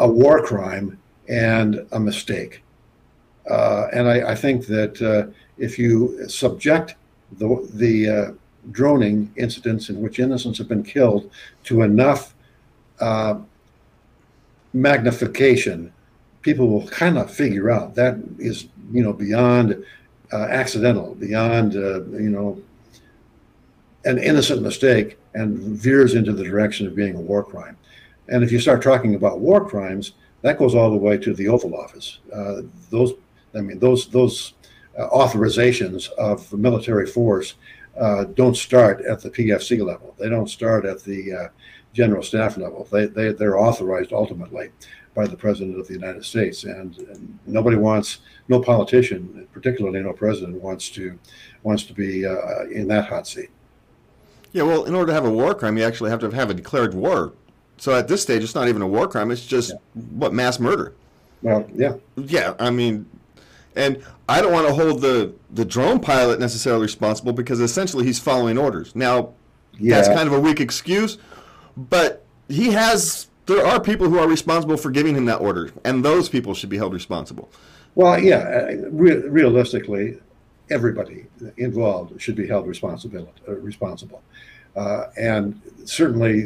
a, 0.00 0.08
war 0.08 0.42
crime 0.42 0.98
and 1.28 1.86
a 1.92 2.00
mistake? 2.00 2.62
Uh, 3.48 3.86
and 3.92 4.08
I, 4.08 4.32
I, 4.32 4.34
think 4.34 4.66
that 4.66 5.00
uh, 5.02 5.32
if 5.58 5.78
you 5.78 6.28
subject 6.28 6.96
the, 7.38 7.68
the 7.74 8.36
droning 8.70 9.32
incidents 9.36 9.88
in 9.88 10.00
which 10.00 10.18
innocents 10.18 10.58
have 10.58 10.68
been 10.68 10.84
killed 10.84 11.30
to 11.64 11.82
enough 11.82 12.34
magnification, 14.72 15.92
people 16.42 16.68
will 16.68 16.86
kind 16.88 17.18
of 17.18 17.30
figure 17.30 17.70
out 17.70 17.94
that 17.94 18.16
is, 18.38 18.68
you 18.92 19.02
know, 19.02 19.12
beyond 19.12 19.84
uh, 20.32 20.46
accidental, 20.50 21.14
beyond, 21.14 21.76
uh, 21.76 22.04
you 22.10 22.30
know, 22.30 22.60
an 24.04 24.18
innocent 24.18 24.62
mistake 24.62 25.18
and 25.34 25.58
veers 25.58 26.14
into 26.14 26.32
the 26.32 26.44
direction 26.44 26.86
of 26.86 26.94
being 26.94 27.14
a 27.14 27.20
war 27.20 27.44
crime. 27.44 27.76
And 28.28 28.42
if 28.42 28.52
you 28.52 28.58
start 28.58 28.82
talking 28.82 29.14
about 29.14 29.40
war 29.40 29.68
crimes, 29.68 30.12
that 30.42 30.58
goes 30.58 30.74
all 30.74 30.90
the 30.90 30.96
way 30.96 31.16
to 31.18 31.34
the 31.34 31.48
Oval 31.48 31.76
Office. 31.76 32.18
Uh, 32.34 32.62
those, 32.90 33.12
I 33.54 33.60
mean, 33.60 33.78
those 33.78 34.08
those 34.08 34.54
uh, 34.98 35.08
authorizations 35.08 36.10
of 36.12 36.52
military 36.52 37.06
force 37.06 37.54
uh, 37.98 38.24
don't 38.24 38.56
start 38.56 39.02
at 39.02 39.20
the 39.20 39.30
PFC 39.30 39.84
level. 39.84 40.14
They 40.18 40.28
don't 40.28 40.48
start 40.48 40.84
at 40.84 41.02
the 41.04 41.32
uh, 41.32 41.48
general 41.92 42.22
staff 42.22 42.56
level. 42.56 42.88
They, 42.90 43.06
they 43.06 43.32
they're 43.32 43.58
authorized 43.58 44.12
ultimately 44.12 44.70
by 45.14 45.26
the 45.26 45.36
president 45.36 45.78
of 45.78 45.86
the 45.86 45.94
United 45.94 46.24
States, 46.24 46.64
and, 46.64 46.96
and 46.96 47.38
nobody 47.46 47.76
wants, 47.76 48.18
no 48.48 48.60
politician, 48.60 49.46
particularly 49.52 50.00
no 50.00 50.12
president, 50.14 50.60
wants 50.60 50.88
to 50.90 51.18
wants 51.62 51.84
to 51.84 51.92
be 51.92 52.26
uh, 52.26 52.64
in 52.70 52.88
that 52.88 53.06
hot 53.06 53.26
seat. 53.26 53.50
Yeah, 54.52 54.64
well, 54.64 54.84
in 54.84 54.94
order 54.94 55.08
to 55.08 55.14
have 55.14 55.24
a 55.24 55.30
war 55.30 55.54
crime, 55.54 55.78
you 55.78 55.84
actually 55.84 56.10
have 56.10 56.20
to 56.20 56.30
have 56.30 56.50
a 56.50 56.54
declared 56.54 56.94
war. 56.94 57.32
So 57.78 57.94
at 57.96 58.06
this 58.06 58.22
stage, 58.22 58.44
it's 58.44 58.54
not 58.54 58.68
even 58.68 58.82
a 58.82 58.86
war 58.86 59.08
crime; 59.08 59.30
it's 59.30 59.44
just 59.44 59.70
yeah. 59.70 60.02
what 60.12 60.32
mass 60.32 60.60
murder. 60.60 60.94
Well, 61.42 61.68
yeah, 61.74 61.94
yeah. 62.16 62.54
I 62.58 62.70
mean, 62.70 63.06
and 63.74 64.02
I 64.28 64.40
don't 64.40 64.52
want 64.52 64.68
to 64.68 64.74
hold 64.74 65.00
the 65.00 65.34
the 65.50 65.64
drone 65.64 66.00
pilot 66.00 66.38
necessarily 66.38 66.82
responsible 66.82 67.32
because 67.32 67.60
essentially 67.60 68.04
he's 68.04 68.18
following 68.18 68.58
orders. 68.58 68.94
Now, 68.94 69.32
yeah. 69.78 69.96
that's 69.96 70.08
kind 70.08 70.28
of 70.28 70.34
a 70.34 70.40
weak 70.40 70.60
excuse, 70.60 71.18
but 71.76 72.24
he 72.48 72.70
has. 72.70 73.28
There 73.46 73.66
are 73.66 73.80
people 73.80 74.08
who 74.08 74.18
are 74.18 74.28
responsible 74.28 74.76
for 74.76 74.92
giving 74.92 75.16
him 75.16 75.24
that 75.24 75.40
order, 75.40 75.72
and 75.84 76.04
those 76.04 76.28
people 76.28 76.54
should 76.54 76.70
be 76.70 76.76
held 76.76 76.92
responsible. 76.92 77.50
Well, 77.96 78.18
yeah, 78.18 78.36
uh, 78.36 78.88
re- 78.90 79.26
realistically, 79.28 80.18
everybody 80.70 81.26
involved 81.56 82.20
should 82.20 82.36
be 82.36 82.46
held 82.46 82.66
responsible. 82.66 83.32
Uh, 83.48 83.52
responsible. 83.56 84.22
Uh, 84.74 85.08
and 85.18 85.60
certainly 85.84 86.44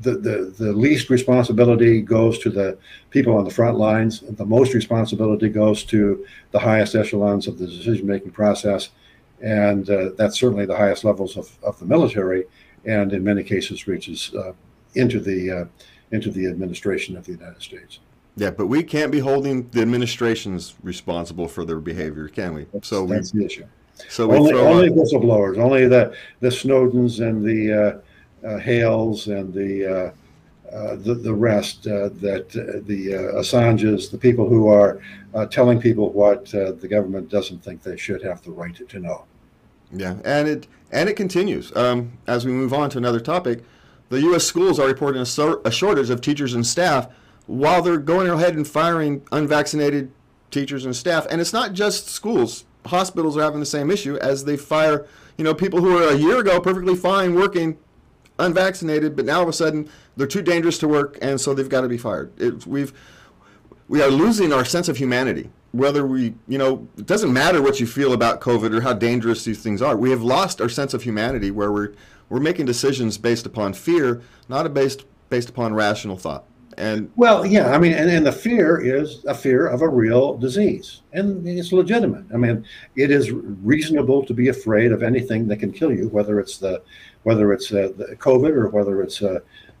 the, 0.00 0.12
the, 0.12 0.54
the 0.56 0.72
least 0.72 1.10
responsibility 1.10 2.00
goes 2.00 2.38
to 2.38 2.48
the 2.48 2.78
people 3.10 3.36
on 3.36 3.44
the 3.44 3.50
front 3.50 3.76
lines. 3.76 4.20
The 4.20 4.46
most 4.46 4.72
responsibility 4.72 5.48
goes 5.48 5.82
to 5.84 6.24
the 6.52 6.60
highest 6.60 6.94
echelons 6.94 7.48
of 7.48 7.58
the 7.58 7.66
decision-making 7.66 8.30
process. 8.30 8.90
And 9.42 9.90
uh, 9.90 10.10
that's 10.16 10.38
certainly 10.38 10.64
the 10.64 10.76
highest 10.76 11.02
levels 11.02 11.36
of, 11.36 11.58
of 11.62 11.78
the 11.80 11.86
military 11.86 12.44
and 12.86 13.12
in 13.12 13.24
many 13.24 13.42
cases 13.42 13.86
reaches 13.86 14.32
uh, 14.34 14.52
into 14.94 15.20
the 15.20 15.50
uh, 15.50 15.64
into 16.12 16.30
the 16.30 16.46
administration 16.46 17.16
of 17.16 17.26
the 17.26 17.32
United 17.32 17.60
States. 17.60 17.98
Yeah, 18.36 18.50
but 18.50 18.66
we 18.66 18.82
can't 18.82 19.10
be 19.10 19.18
holding 19.18 19.68
the 19.70 19.80
administrations 19.80 20.74
responsible 20.82 21.48
for 21.48 21.64
their 21.64 21.80
behavior, 21.80 22.28
can 22.28 22.52
we? 22.52 22.66
That's, 22.72 22.88
so 22.88 23.06
that's 23.06 23.32
we, 23.32 23.40
the 23.40 23.46
issue. 23.46 23.64
So 24.10 24.30
only, 24.30 24.52
only 24.52 24.90
whistleblowers, 24.90 25.56
only 25.58 25.88
the 25.88 26.14
the 26.40 26.48
Snowdens 26.48 27.26
and 27.26 27.42
the 27.42 28.02
uh, 28.44 28.46
uh, 28.46 28.58
Hales 28.58 29.28
and 29.28 29.54
the 29.54 29.86
uh, 29.86 30.10
uh 30.70 30.96
the, 30.96 31.14
the 31.14 31.32
rest 31.32 31.86
uh, 31.86 32.10
that 32.20 32.54
uh, 32.54 32.84
the 32.86 33.12
Assanges, 33.38 34.10
the 34.10 34.18
people 34.18 34.46
who 34.46 34.68
are 34.68 35.00
telling 35.50 35.80
people 35.80 36.12
what 36.12 36.44
the 36.46 36.88
government 36.88 37.30
doesn't 37.30 37.64
think 37.64 37.82
they 37.82 37.96
should 37.96 38.22
have 38.22 38.42
the 38.42 38.50
right 38.50 38.74
to, 38.76 38.84
to 38.84 38.98
know. 38.98 39.24
Yeah, 39.92 40.16
and 40.24 40.46
it 40.46 40.66
and 40.92 41.08
it 41.08 41.16
continues. 41.16 41.74
Um, 41.74 42.18
as 42.26 42.44
we 42.44 42.52
move 42.52 42.74
on 42.74 42.90
to 42.90 42.98
another 42.98 43.20
topic, 43.20 43.64
the 44.10 44.20
U.S. 44.20 44.44
schools 44.44 44.78
are 44.78 44.86
reporting 44.86 45.22
a, 45.22 45.26
so, 45.26 45.62
a 45.64 45.70
shortage 45.70 46.10
of 46.10 46.20
teachers 46.20 46.52
and 46.52 46.66
staff 46.66 47.08
while 47.46 47.82
they're 47.82 47.98
going 47.98 48.28
ahead 48.28 48.54
and 48.54 48.66
firing 48.66 49.22
unvaccinated 49.32 50.10
teachers 50.50 50.84
and 50.84 50.94
staff. 50.94 51.26
And 51.30 51.40
it's 51.40 51.52
not 51.52 51.72
just 51.72 52.08
schools. 52.08 52.64
Hospitals 52.86 53.36
are 53.36 53.42
having 53.42 53.60
the 53.60 53.66
same 53.66 53.90
issue 53.90 54.16
as 54.16 54.44
they 54.44 54.56
fire, 54.56 55.06
you 55.36 55.44
know, 55.44 55.54
people 55.54 55.80
who 55.80 55.94
were 55.94 56.08
a 56.08 56.16
year 56.16 56.38
ago 56.38 56.60
perfectly 56.60 56.94
fine 56.94 57.34
working 57.34 57.78
unvaccinated, 58.38 59.16
but 59.16 59.24
now 59.24 59.36
all 59.36 59.42
of 59.42 59.48
a 59.48 59.52
sudden 59.52 59.88
they're 60.16 60.26
too 60.26 60.42
dangerous 60.42 60.78
to 60.78 60.88
work, 60.88 61.18
and 61.20 61.40
so 61.40 61.54
they've 61.54 61.68
got 61.68 61.82
to 61.82 61.88
be 61.88 61.98
fired. 61.98 62.32
It, 62.40 62.66
we've 62.66 62.92
we 63.88 64.02
are 64.02 64.08
losing 64.08 64.52
our 64.52 64.64
sense 64.64 64.88
of 64.88 64.96
humanity. 64.96 65.50
Whether 65.72 66.06
we, 66.06 66.34
you 66.48 66.58
know, 66.58 66.88
it 66.96 67.06
doesn't 67.06 67.32
matter 67.32 67.60
what 67.60 67.80
you 67.80 67.86
feel 67.86 68.12
about 68.12 68.40
COVID 68.40 68.74
or 68.74 68.80
how 68.80 68.94
dangerous 68.94 69.44
these 69.44 69.62
things 69.62 69.82
are. 69.82 69.96
We 69.96 70.10
have 70.10 70.22
lost 70.22 70.60
our 70.60 70.68
sense 70.68 70.94
of 70.94 71.02
humanity, 71.02 71.50
where 71.50 71.70
we're 71.70 71.92
we're 72.28 72.40
making 72.40 72.66
decisions 72.66 73.18
based 73.18 73.46
upon 73.46 73.74
fear, 73.74 74.22
not 74.48 74.72
based 74.72 75.04
based 75.28 75.48
upon 75.48 75.74
rational 75.74 76.16
thought. 76.16 76.44
And 76.78 77.10
well, 77.16 77.46
yeah, 77.46 77.74
I 77.74 77.78
mean, 77.78 77.92
and, 77.92 78.10
and 78.10 78.26
the 78.26 78.32
fear 78.32 78.78
is 78.78 79.24
a 79.24 79.34
fear 79.34 79.66
of 79.66 79.80
a 79.80 79.88
real 79.88 80.36
disease, 80.36 81.00
and 81.12 81.46
it's 81.48 81.72
legitimate. 81.72 82.24
I 82.34 82.36
mean, 82.36 82.66
it 82.96 83.10
is 83.10 83.32
reasonable 83.32 84.26
to 84.26 84.34
be 84.34 84.48
afraid 84.48 84.92
of 84.92 85.02
anything 85.02 85.48
that 85.48 85.56
can 85.56 85.72
kill 85.72 85.90
you, 85.90 86.08
whether 86.08 86.38
it's 86.38 86.58
the 86.58 86.82
whether 87.22 87.52
it's 87.54 87.72
uh, 87.72 87.92
the 87.96 88.14
COVID 88.16 88.50
or 88.50 88.68
whether 88.68 89.02
it's 89.02 89.22
uh, 89.22 89.38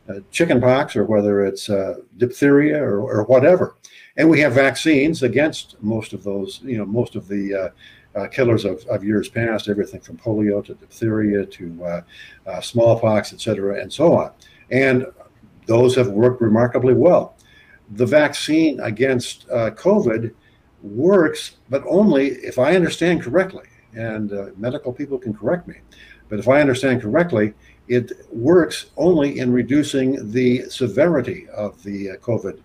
uh, 0.08 0.20
chickenpox 0.30 0.96
or 0.96 1.04
whether 1.04 1.44
it's 1.44 1.68
uh, 1.68 1.96
diphtheria 2.16 2.82
or, 2.82 3.00
or 3.00 3.24
whatever. 3.24 3.76
And 4.16 4.30
we 4.30 4.40
have 4.40 4.54
vaccines 4.54 5.22
against 5.22 5.76
most 5.82 6.14
of 6.14 6.24
those, 6.24 6.60
you 6.64 6.78
know, 6.78 6.86
most 6.86 7.14
of 7.14 7.28
the 7.28 7.54
uh, 7.54 8.18
uh, 8.18 8.26
killers 8.28 8.64
of, 8.64 8.84
of 8.86 9.04
years 9.04 9.28
past, 9.28 9.68
everything 9.68 10.00
from 10.00 10.16
polio 10.16 10.64
to 10.64 10.74
diphtheria 10.74 11.44
to 11.44 11.84
uh, 11.84 12.00
uh, 12.46 12.60
smallpox, 12.62 13.34
et 13.34 13.40
cetera, 13.40 13.80
and 13.80 13.92
so 13.92 14.16
on. 14.16 14.30
And 14.70 15.06
those 15.66 15.94
have 15.96 16.08
worked 16.08 16.40
remarkably 16.40 16.94
well. 16.94 17.36
The 17.92 18.06
vaccine 18.06 18.80
against 18.80 19.48
uh, 19.50 19.70
COVID 19.70 20.32
works, 20.82 21.56
but 21.68 21.84
only 21.86 22.28
if 22.28 22.58
I 22.58 22.74
understand 22.74 23.22
correctly, 23.22 23.66
and 23.94 24.32
uh, 24.32 24.46
medical 24.56 24.92
people 24.92 25.18
can 25.18 25.34
correct 25.34 25.68
me, 25.68 25.76
but 26.28 26.38
if 26.38 26.48
I 26.48 26.60
understand 26.60 27.02
correctly, 27.02 27.54
it 27.88 28.12
works 28.32 28.86
only 28.96 29.38
in 29.38 29.52
reducing 29.52 30.32
the 30.32 30.68
severity 30.68 31.46
of 31.50 31.82
the 31.82 32.10
uh, 32.10 32.16
COVID 32.16 32.60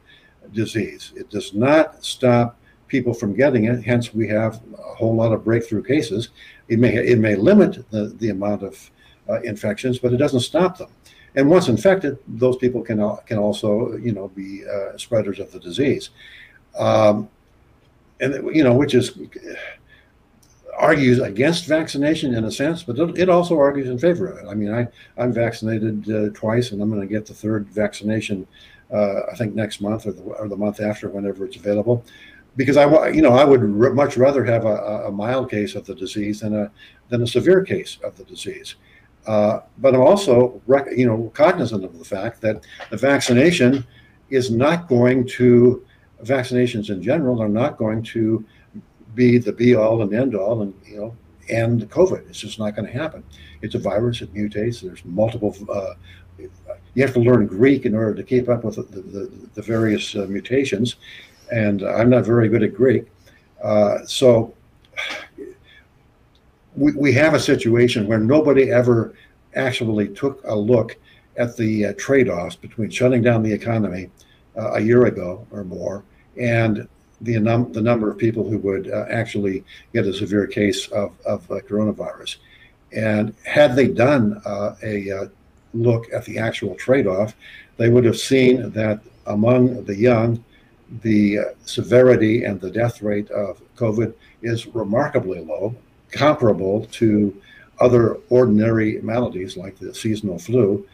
disease. 0.54 1.14
It 1.16 1.30
does 1.30 1.54
not 1.54 2.04
stop 2.04 2.58
people 2.88 3.14
from 3.14 3.36
getting 3.36 3.66
it. 3.66 3.84
Hence, 3.84 4.14
we 4.14 4.28
have 4.28 4.62
a 4.78 4.96
whole 4.96 5.16
lot 5.16 5.32
of 5.32 5.46
breakthrough 5.46 5.84
cases. 5.84 6.30
It 6.68 6.80
may 6.80 6.96
it 6.96 7.20
may 7.20 7.36
limit 7.36 7.90
the, 7.92 8.16
the 8.18 8.30
amount 8.30 8.64
of 8.64 8.92
uh, 9.32 9.41
infections, 9.41 10.00
but 10.00 10.13
it 10.13 10.17
doesn't 10.17 10.41
stop 10.41 10.78
them. 10.78 10.89
And 11.36 11.50
once 11.50 11.70
infected, 11.70 12.17
those 12.28 12.58
people 12.58 12.82
can 12.82 12.98
can 13.26 13.38
also 13.38 13.96
you 13.98 14.12
know 14.12 14.28
be 14.30 14.63
uh, 14.67 14.98
spreaders 14.98 15.39
of 15.39 15.52
the 15.52 15.60
disease, 15.60 16.10
um, 16.78 17.30
and 18.20 18.54
you 18.54 18.63
know 18.63 18.74
which 18.74 18.94
is 18.94 19.17
argues 20.78 21.20
against 21.20 21.65
vaccination 21.65 22.34
in 22.34 22.46
a 22.46 22.52
sense, 22.52 22.84
but 22.84 22.98
it 23.17 23.30
also 23.30 23.58
argues 23.58 23.88
in 23.88 23.98
favor 23.98 24.28
of 24.28 24.38
it. 24.39 24.50
I 24.50 24.56
mean, 24.56 24.74
I 24.74 24.88
I'm 25.17 25.32
vaccinated 25.32 26.10
uh, 26.10 26.30
twice, 26.34 26.72
and 26.72 26.82
I'm 26.82 26.89
going 26.89 27.02
to 27.02 27.08
get 27.08 27.26
the 27.26 27.34
third 27.34 27.67
vaccination. 27.70 28.48
Uh, 28.91 29.22
I 29.32 29.36
think 29.36 29.56
next 29.56 29.80
month 29.80 30.06
or 30.06 30.12
the, 30.12 30.22
or 30.22 30.50
the 30.50 30.58
month 30.58 30.82
after, 30.82 31.08
whenever 31.08 31.46
it's 31.46 31.56
available, 31.56 32.04
because 32.58 32.76
I 32.76 33.08
you 33.10 33.22
know 33.22 33.32
I 33.32 33.46
would 33.46 33.62
much 33.96 34.17
rather 34.17 34.44
have 34.44 34.65
a, 34.65 35.06
a 35.08 35.12
mild 35.12 35.50
case 35.50 35.76
of 35.76 35.86
the 35.86 35.96
disease 35.96 36.41
than 36.41 36.56
a 36.56 36.72
than 37.10 37.22
a 37.22 37.28
severe 37.28 37.63
case 37.63 37.98
of 38.04 38.17
the 38.17 38.26
disease. 38.26 38.76
Uh, 39.28 39.60
but 39.78 39.94
I'm 39.94 40.02
also, 40.02 40.62
you 40.96 41.06
know, 41.06 41.32
cognizant 41.34 41.86
of 41.86 41.98
the 41.98 42.06
fact 42.06 42.42
that 42.42 42.66
the 42.90 42.98
vaccination 42.98 43.86
is 44.30 44.50
not 44.50 44.88
going 44.88 45.28
to, 45.28 45.86
vaccinations 46.24 46.90
in 46.90 47.02
general 47.02 47.42
are 47.42 47.50
not 47.50 47.78
going 47.78 48.02
to 48.04 48.44
be 49.14 49.38
the 49.38 49.52
be 49.52 49.76
all 49.76 50.02
and 50.02 50.14
end 50.14 50.36
all. 50.36 50.62
And, 50.62 50.74
you 50.86 50.98
know, 50.98 51.16
end 51.50 51.90
COVID. 51.90 52.28
It's 52.30 52.40
just 52.40 52.60
not 52.60 52.76
going 52.76 52.88
to 52.88 52.94
happen. 52.94 53.24
It's 53.62 53.76
a 53.76 53.80
virus. 53.80 54.22
It 54.22 54.34
mutates. 54.34 54.82
There's 54.82 55.04
multiple. 55.06 55.56
Uh, 55.70 55.94
you 56.94 57.04
have 57.04 57.14
to 57.14 57.20
learn 57.20 57.46
Greek 57.48 57.86
in 57.86 57.96
order 57.96 58.16
to 58.16 58.24
keep 58.24 58.50
up 58.50 58.64
with 58.64 58.76
the, 58.76 58.84
the, 58.84 59.50
the 59.54 59.62
various 59.62 60.16
uh, 60.16 60.26
mutations, 60.28 60.96
and 61.52 61.84
I'm 61.84 62.10
not 62.10 62.26
very 62.26 62.50
good 62.50 62.64
at 62.64 62.74
Greek. 62.74 63.06
Uh, 63.64 64.00
so 64.06 64.54
we, 66.76 66.92
we 66.94 67.14
have 67.14 67.34
a 67.34 67.40
situation 67.40 68.08
where 68.08 68.20
nobody 68.20 68.72
ever 68.72 69.14
actually 69.56 70.10
took 70.10 70.42
a 70.46 70.56
look 70.56 70.98
at 71.38 71.56
the 71.58 71.88
uh, 71.88 71.94
trade-offs 71.98 72.56
between 72.56 72.90
shutting 72.90 73.22
down 73.22 73.44
the 73.44 73.52
economy 73.52 74.10
uh, 74.58 74.74
a 74.74 74.80
year 74.80 75.06
ago 75.06 75.46
or 75.52 75.64
more 75.64 76.04
and 76.38 76.88
the, 77.22 77.40
num- 77.40 77.72
the 77.72 77.82
number 77.82 78.10
of 78.10 78.18
people 78.18 78.50
who 78.50 78.58
would 78.60 78.90
uh, 78.90 79.06
actually 79.10 79.64
get 79.94 80.06
a 80.06 80.14
severe 80.14 80.48
case 80.48 80.88
of, 80.88 81.14
of 81.26 81.50
uh, 81.52 81.56
coronavirus. 81.60 82.38
And 82.94 83.34
had 83.46 83.76
they 83.76 83.88
done 83.88 84.42
uh, 84.46 84.76
a 84.84 85.12
uh, 85.12 85.26
look 85.74 86.12
at 86.12 86.26
the 86.26 86.38
actual 86.38 86.76
trade-off, 86.76 87.36
they 87.78 87.90
would 87.90 88.04
have 88.06 88.18
seen 88.18 88.72
that 88.72 89.02
among 89.28 89.86
the 89.86 89.96
young, 89.96 90.44
the 91.04 91.40
severity 91.66 92.44
and 92.44 92.60
the 92.60 92.72
death 92.72 93.02
rate 93.02 93.30
of 93.32 93.62
COVID 93.78 94.14
is 94.42 94.68
remarkably 94.68 95.40
low, 95.40 95.76
comparable 96.12 96.86
to 96.91 97.36
other 97.80 98.17
ordinary 98.30 99.02
maladies 99.02 99.58
like 99.58 99.78
the 99.78 99.93
seasonal 99.93 100.38
flu, 100.38 100.88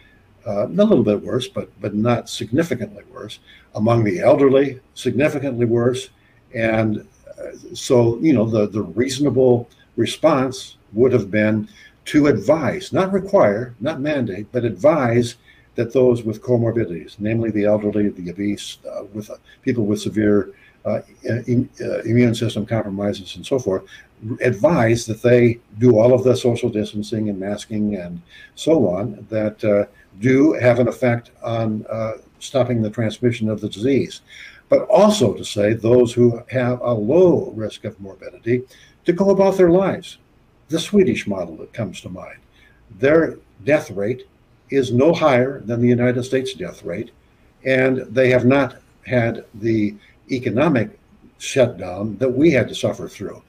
uh, 0.47 0.65
a 0.65 0.69
little 0.69 1.03
bit 1.03 1.21
worse, 1.21 1.47
but 1.47 1.69
but 1.82 1.93
not 1.93 2.30
significantly 2.30 3.03
worse. 3.12 3.39
Among 3.75 4.03
the 4.03 4.19
elderly, 4.19 4.80
significantly 4.93 5.65
worse, 5.65 6.10
and 6.56 7.06
uh, 7.27 7.51
so 7.73 8.17
you 8.19 8.34
know 8.34 8.45
the 8.49 8.67
the 8.67 8.82
reasonable 8.82 9.69
response 9.97 10.77
would 10.93 11.12
have 11.12 11.30
been 11.30 11.67
to 12.06 12.27
advise, 12.27 12.93
not 12.93 13.12
require, 13.12 13.75
not 13.82 13.99
mandate, 13.99 14.47
but 14.53 14.63
advise 14.63 15.36
that 15.75 15.91
those 15.91 16.23
with 16.23 16.41
comorbidities, 16.41 17.17
namely 17.19 17.51
the 17.51 17.65
elderly, 17.65 18.10
the 18.10 18.30
obese, 18.32 18.77
uh, 18.89 19.03
with 19.13 19.30
uh, 19.30 19.36
people 19.62 19.86
with 19.86 19.99
severe 19.99 20.53
uh, 20.86 21.01
immune 22.06 22.34
system 22.34 22.65
compromises 22.65 23.36
and 23.36 23.45
so 23.45 23.60
forth, 23.60 23.84
advise 24.41 25.06
that 25.06 25.21
they 25.21 25.60
do 25.77 25.97
all 25.97 26.13
of 26.13 26.23
the 26.23 26.36
social 26.36 26.69
distancing 26.69 27.30
and 27.30 27.39
masking 27.39 27.95
and 27.95 28.21
so 28.56 28.88
on 28.88 29.25
that 29.30 29.63
uh, 29.63 29.86
do 30.19 30.53
have 30.53 30.80
an 30.80 30.88
effect 30.88 31.32
on 31.43 31.86
uh, 31.89 32.13
stopping 32.39 32.82
the 32.82 32.89
transmission 32.89 33.49
of 33.49 33.62
the 33.62 33.69
disease. 33.69 34.21
But 34.69 34.88
also 34.89 35.34
to 35.34 35.45
say 35.45 35.73
those 35.73 36.13
who 36.13 36.41
have 36.49 36.82
a 36.82 36.93
low 36.93 37.51
risk 37.56 37.86
of 37.86 37.99
morbidity 37.99 38.63
to 39.06 39.13
go 39.13 39.30
about 39.30 39.56
their 39.56 39.69
lives. 39.69 40.17
The 40.69 40.80
Swedish 40.80 41.27
model 41.27 41.56
that 41.58 41.71
comes 41.73 42.01
to 42.01 42.10
mind. 42.10 42.39
Their 42.99 43.38
death 43.63 43.91
rate 43.91 44.27
is 44.69 44.91
no 44.91 45.13
higher 45.13 45.62
than 45.62 45.82
the 45.82 45.88
United 45.88 46.23
States 46.23 46.53
death 46.53 46.84
rate, 46.84 47.12
and 47.63 47.99
they 48.13 48.30
have 48.30 48.45
not 48.45 48.77
had 49.06 49.45
the 49.53 49.95
economic 50.30 50.99
shutdown 51.38 52.17
that 52.17 52.30
we 52.30 52.51
had 52.51 52.67
to 52.67 52.75
suffer 52.75 53.08
through. 53.08 53.41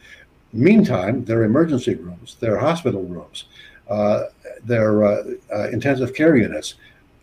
Meantime, 0.58 1.24
their 1.24 1.44
emergency 1.44 1.94
rooms, 1.94 2.36
their 2.40 2.58
hospital 2.58 3.04
rooms, 3.04 3.44
uh, 3.88 4.24
their 4.64 5.04
uh, 5.04 5.24
uh, 5.54 5.68
intensive 5.68 6.14
care 6.14 6.36
units 6.36 6.74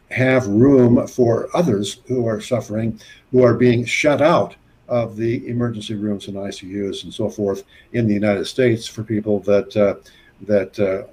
have 0.09 0.47
room 0.47 1.05
for 1.07 1.49
others 1.55 1.97
who 2.07 2.27
are 2.27 2.39
suffering, 2.39 2.99
who 3.31 3.43
are 3.43 3.53
being 3.53 3.83
shut 3.83 4.21
out 4.21 4.55
of 4.87 5.17
the 5.17 5.47
emergency 5.47 5.95
rooms 5.95 6.27
and 6.27 6.37
ICUs 6.37 7.03
and 7.03 7.13
so 7.13 7.29
forth 7.29 7.63
in 7.93 8.07
the 8.07 8.13
United 8.13 8.45
States 8.45 8.87
for 8.87 9.03
people 9.03 9.39
that 9.41 9.75
uh, 9.75 9.95
that 10.41 10.79
uh, 10.79 11.03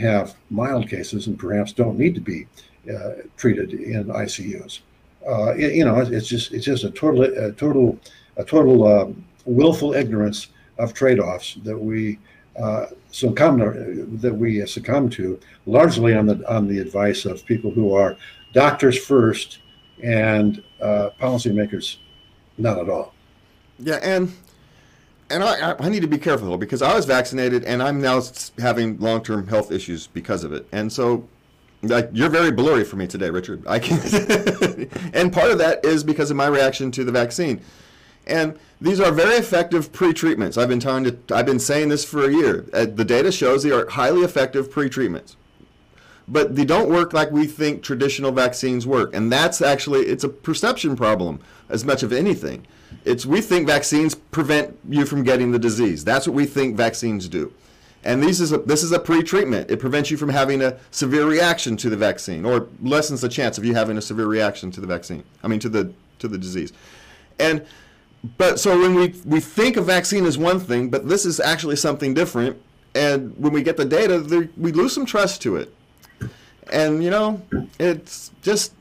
have 0.00 0.36
mild 0.50 0.88
cases 0.88 1.26
and 1.26 1.38
perhaps 1.38 1.72
don't 1.72 1.98
need 1.98 2.14
to 2.14 2.20
be 2.20 2.46
uh, 2.92 3.22
treated 3.36 3.72
in 3.74 4.04
ICUs. 4.04 4.80
It, 5.58 5.74
you 5.74 5.84
know, 5.84 5.98
it's 5.98 6.28
just 6.28 6.52
it's 6.52 6.64
just 6.64 6.84
a 6.84 6.90
total 6.90 7.24
a 7.24 7.52
total 7.52 7.98
a 8.36 8.44
total 8.44 8.86
um, 8.86 9.24
willful 9.44 9.92
ignorance 9.94 10.48
of 10.78 10.94
trade-offs 10.94 11.56
that 11.64 11.78
we 11.78 12.18
uh, 12.58 12.86
succumb 13.10 13.58
to, 13.58 14.06
that 14.20 14.34
we 14.34 14.64
succumb 14.66 15.10
to 15.10 15.38
largely 15.66 16.14
on 16.14 16.26
the 16.26 16.42
on 16.52 16.66
the 16.66 16.78
advice 16.78 17.24
of 17.24 17.44
people 17.44 17.70
who 17.70 17.94
are 17.94 18.16
doctors 18.52 18.98
first 18.98 19.58
and 20.02 20.62
uh, 20.80 21.10
policymakers 21.20 21.98
not 22.58 22.78
at 22.78 22.88
all. 22.88 23.12
Yeah, 23.78 23.98
and 24.02 24.32
and 25.28 25.42
I, 25.42 25.74
I 25.78 25.88
need 25.88 26.00
to 26.00 26.08
be 26.08 26.18
careful 26.18 26.56
because 26.56 26.82
I 26.82 26.94
was 26.94 27.04
vaccinated 27.04 27.64
and 27.64 27.82
I'm 27.82 28.00
now 28.00 28.22
having 28.58 28.98
long 28.98 29.22
term 29.22 29.46
health 29.46 29.70
issues 29.70 30.06
because 30.06 30.44
of 30.44 30.52
it, 30.52 30.66
and 30.72 30.92
so 30.92 31.28
like 31.82 32.08
you're 32.12 32.30
very 32.30 32.50
blurry 32.50 32.84
for 32.84 32.96
me 32.96 33.06
today, 33.06 33.30
Richard. 33.30 33.66
I 33.66 33.78
can, 33.78 33.98
and 35.14 35.32
part 35.32 35.50
of 35.50 35.58
that 35.58 35.84
is 35.84 36.04
because 36.04 36.30
of 36.30 36.36
my 36.36 36.46
reaction 36.46 36.90
to 36.92 37.04
the 37.04 37.12
vaccine. 37.12 37.60
And 38.26 38.58
these 38.80 39.00
are 39.00 39.12
very 39.12 39.36
effective 39.36 39.92
pre-treatments. 39.92 40.58
I've 40.58 40.68
been 40.68 40.80
trying 40.80 41.04
to, 41.04 41.16
I've 41.32 41.46
been 41.46 41.60
saying 41.60 41.88
this 41.88 42.04
for 42.04 42.24
a 42.24 42.32
year. 42.32 42.66
Uh, 42.72 42.86
the 42.86 43.04
data 43.04 43.30
shows 43.30 43.62
they 43.62 43.70
are 43.70 43.88
highly 43.88 44.22
effective 44.22 44.70
pre-treatments, 44.70 45.36
but 46.28 46.56
they 46.56 46.64
don't 46.64 46.90
work 46.90 47.12
like 47.12 47.30
we 47.30 47.46
think 47.46 47.82
traditional 47.82 48.32
vaccines 48.32 48.86
work. 48.86 49.14
And 49.14 49.32
that's 49.32 49.62
actually 49.62 50.06
it's 50.06 50.24
a 50.24 50.28
perception 50.28 50.96
problem 50.96 51.40
as 51.68 51.84
much 51.84 52.02
of 52.02 52.12
anything. 52.12 52.66
It's 53.04 53.24
we 53.24 53.40
think 53.40 53.66
vaccines 53.66 54.14
prevent 54.14 54.76
you 54.88 55.06
from 55.06 55.22
getting 55.22 55.52
the 55.52 55.58
disease. 55.58 56.04
That's 56.04 56.26
what 56.26 56.34
we 56.34 56.46
think 56.46 56.76
vaccines 56.76 57.28
do. 57.28 57.52
And 58.04 58.22
this 58.22 58.38
is 58.38 58.52
a, 58.52 58.58
this 58.58 58.84
is 58.84 58.92
a 58.92 59.00
pre-treatment. 59.00 59.68
It 59.70 59.80
prevents 59.80 60.10
you 60.10 60.16
from 60.16 60.28
having 60.28 60.62
a 60.62 60.78
severe 60.92 61.26
reaction 61.26 61.76
to 61.78 61.90
the 61.90 61.96
vaccine, 61.96 62.44
or 62.44 62.68
lessens 62.80 63.20
the 63.20 63.28
chance 63.28 63.58
of 63.58 63.64
you 63.64 63.74
having 63.74 63.98
a 63.98 64.02
severe 64.02 64.26
reaction 64.26 64.70
to 64.72 64.80
the 64.80 64.86
vaccine. 64.86 65.24
I 65.42 65.48
mean, 65.48 65.58
to 65.60 65.68
the 65.68 65.92
to 66.20 66.28
the 66.28 66.38
disease. 66.38 66.72
And 67.38 67.66
but 68.38 68.58
so 68.58 68.78
when 68.78 68.94
we 68.94 69.14
we 69.24 69.40
think 69.40 69.76
a 69.76 69.82
vaccine 69.82 70.24
is 70.26 70.36
one 70.38 70.60
thing, 70.60 70.90
but 70.90 71.08
this 71.08 71.24
is 71.24 71.40
actually 71.40 71.76
something 71.76 72.14
different. 72.14 72.60
And 72.94 73.36
when 73.36 73.52
we 73.52 73.62
get 73.62 73.76
the 73.76 73.84
data, 73.84 74.18
there, 74.18 74.48
we 74.56 74.72
lose 74.72 74.94
some 74.94 75.06
trust 75.06 75.42
to 75.42 75.56
it. 75.56 75.74
And 76.72 77.04
you 77.04 77.10
know, 77.10 77.42
it's 77.78 78.30
just 78.42 78.72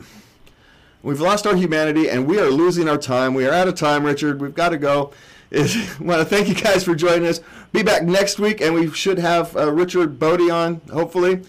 we've 1.03 1.21
lost 1.21 1.45
our 1.45 1.55
humanity, 1.55 2.09
and 2.09 2.25
we 2.25 2.39
are 2.39 2.49
losing 2.49 2.89
our 2.89 2.97
time. 2.97 3.33
We 3.33 3.45
are 3.45 3.53
out 3.53 3.67
of 3.67 3.75
time, 3.75 4.03
Richard. 4.03 4.41
We've 4.41 4.55
got 4.55 4.69
to 4.69 4.77
go. 4.77 5.11
I 5.51 5.59
want 5.99 6.19
to 6.19 6.25
thank 6.25 6.47
you 6.47 6.55
guys 6.55 6.83
for 6.83 6.95
joining 6.95 7.27
us. 7.27 7.39
Be 7.71 7.83
back 7.83 8.03
next 8.03 8.39
week, 8.39 8.61
and 8.61 8.73
we 8.73 8.91
should 8.91 9.19
have 9.19 9.55
uh, 9.55 9.71
Richard 9.71 10.17
Boddie 10.17 10.49
on, 10.49 10.81
hopefully. 10.91 11.41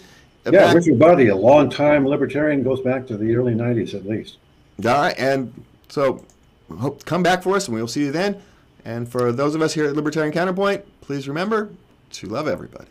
Uh, 0.45 0.51
yeah, 0.51 0.65
back. 0.65 0.75
Richard 0.75 0.99
Boddie, 0.99 1.27
a 1.27 1.35
long-time 1.35 2.05
libertarian, 2.05 2.63
goes 2.63 2.79
back 2.81 3.07
to 3.07 3.17
the 3.17 3.35
early 3.35 3.53
'90s 3.53 3.95
at 3.95 4.05
least. 4.05 4.37
Right, 4.79 5.17
and 5.17 5.51
so 5.89 6.23
hope 6.75 7.05
come 7.05 7.23
back 7.23 7.43
for 7.43 7.55
us, 7.55 7.67
and 7.67 7.75
we'll 7.75 7.87
see 7.87 8.01
you 8.01 8.11
then. 8.11 8.41
And 8.85 9.09
for 9.09 9.31
those 9.31 9.55
of 9.55 9.61
us 9.61 9.73
here 9.73 9.85
at 9.85 9.95
Libertarian 9.95 10.33
Counterpoint, 10.33 10.85
please 11.01 11.27
remember 11.27 11.69
to 12.11 12.27
love 12.27 12.47
everybody. 12.47 12.87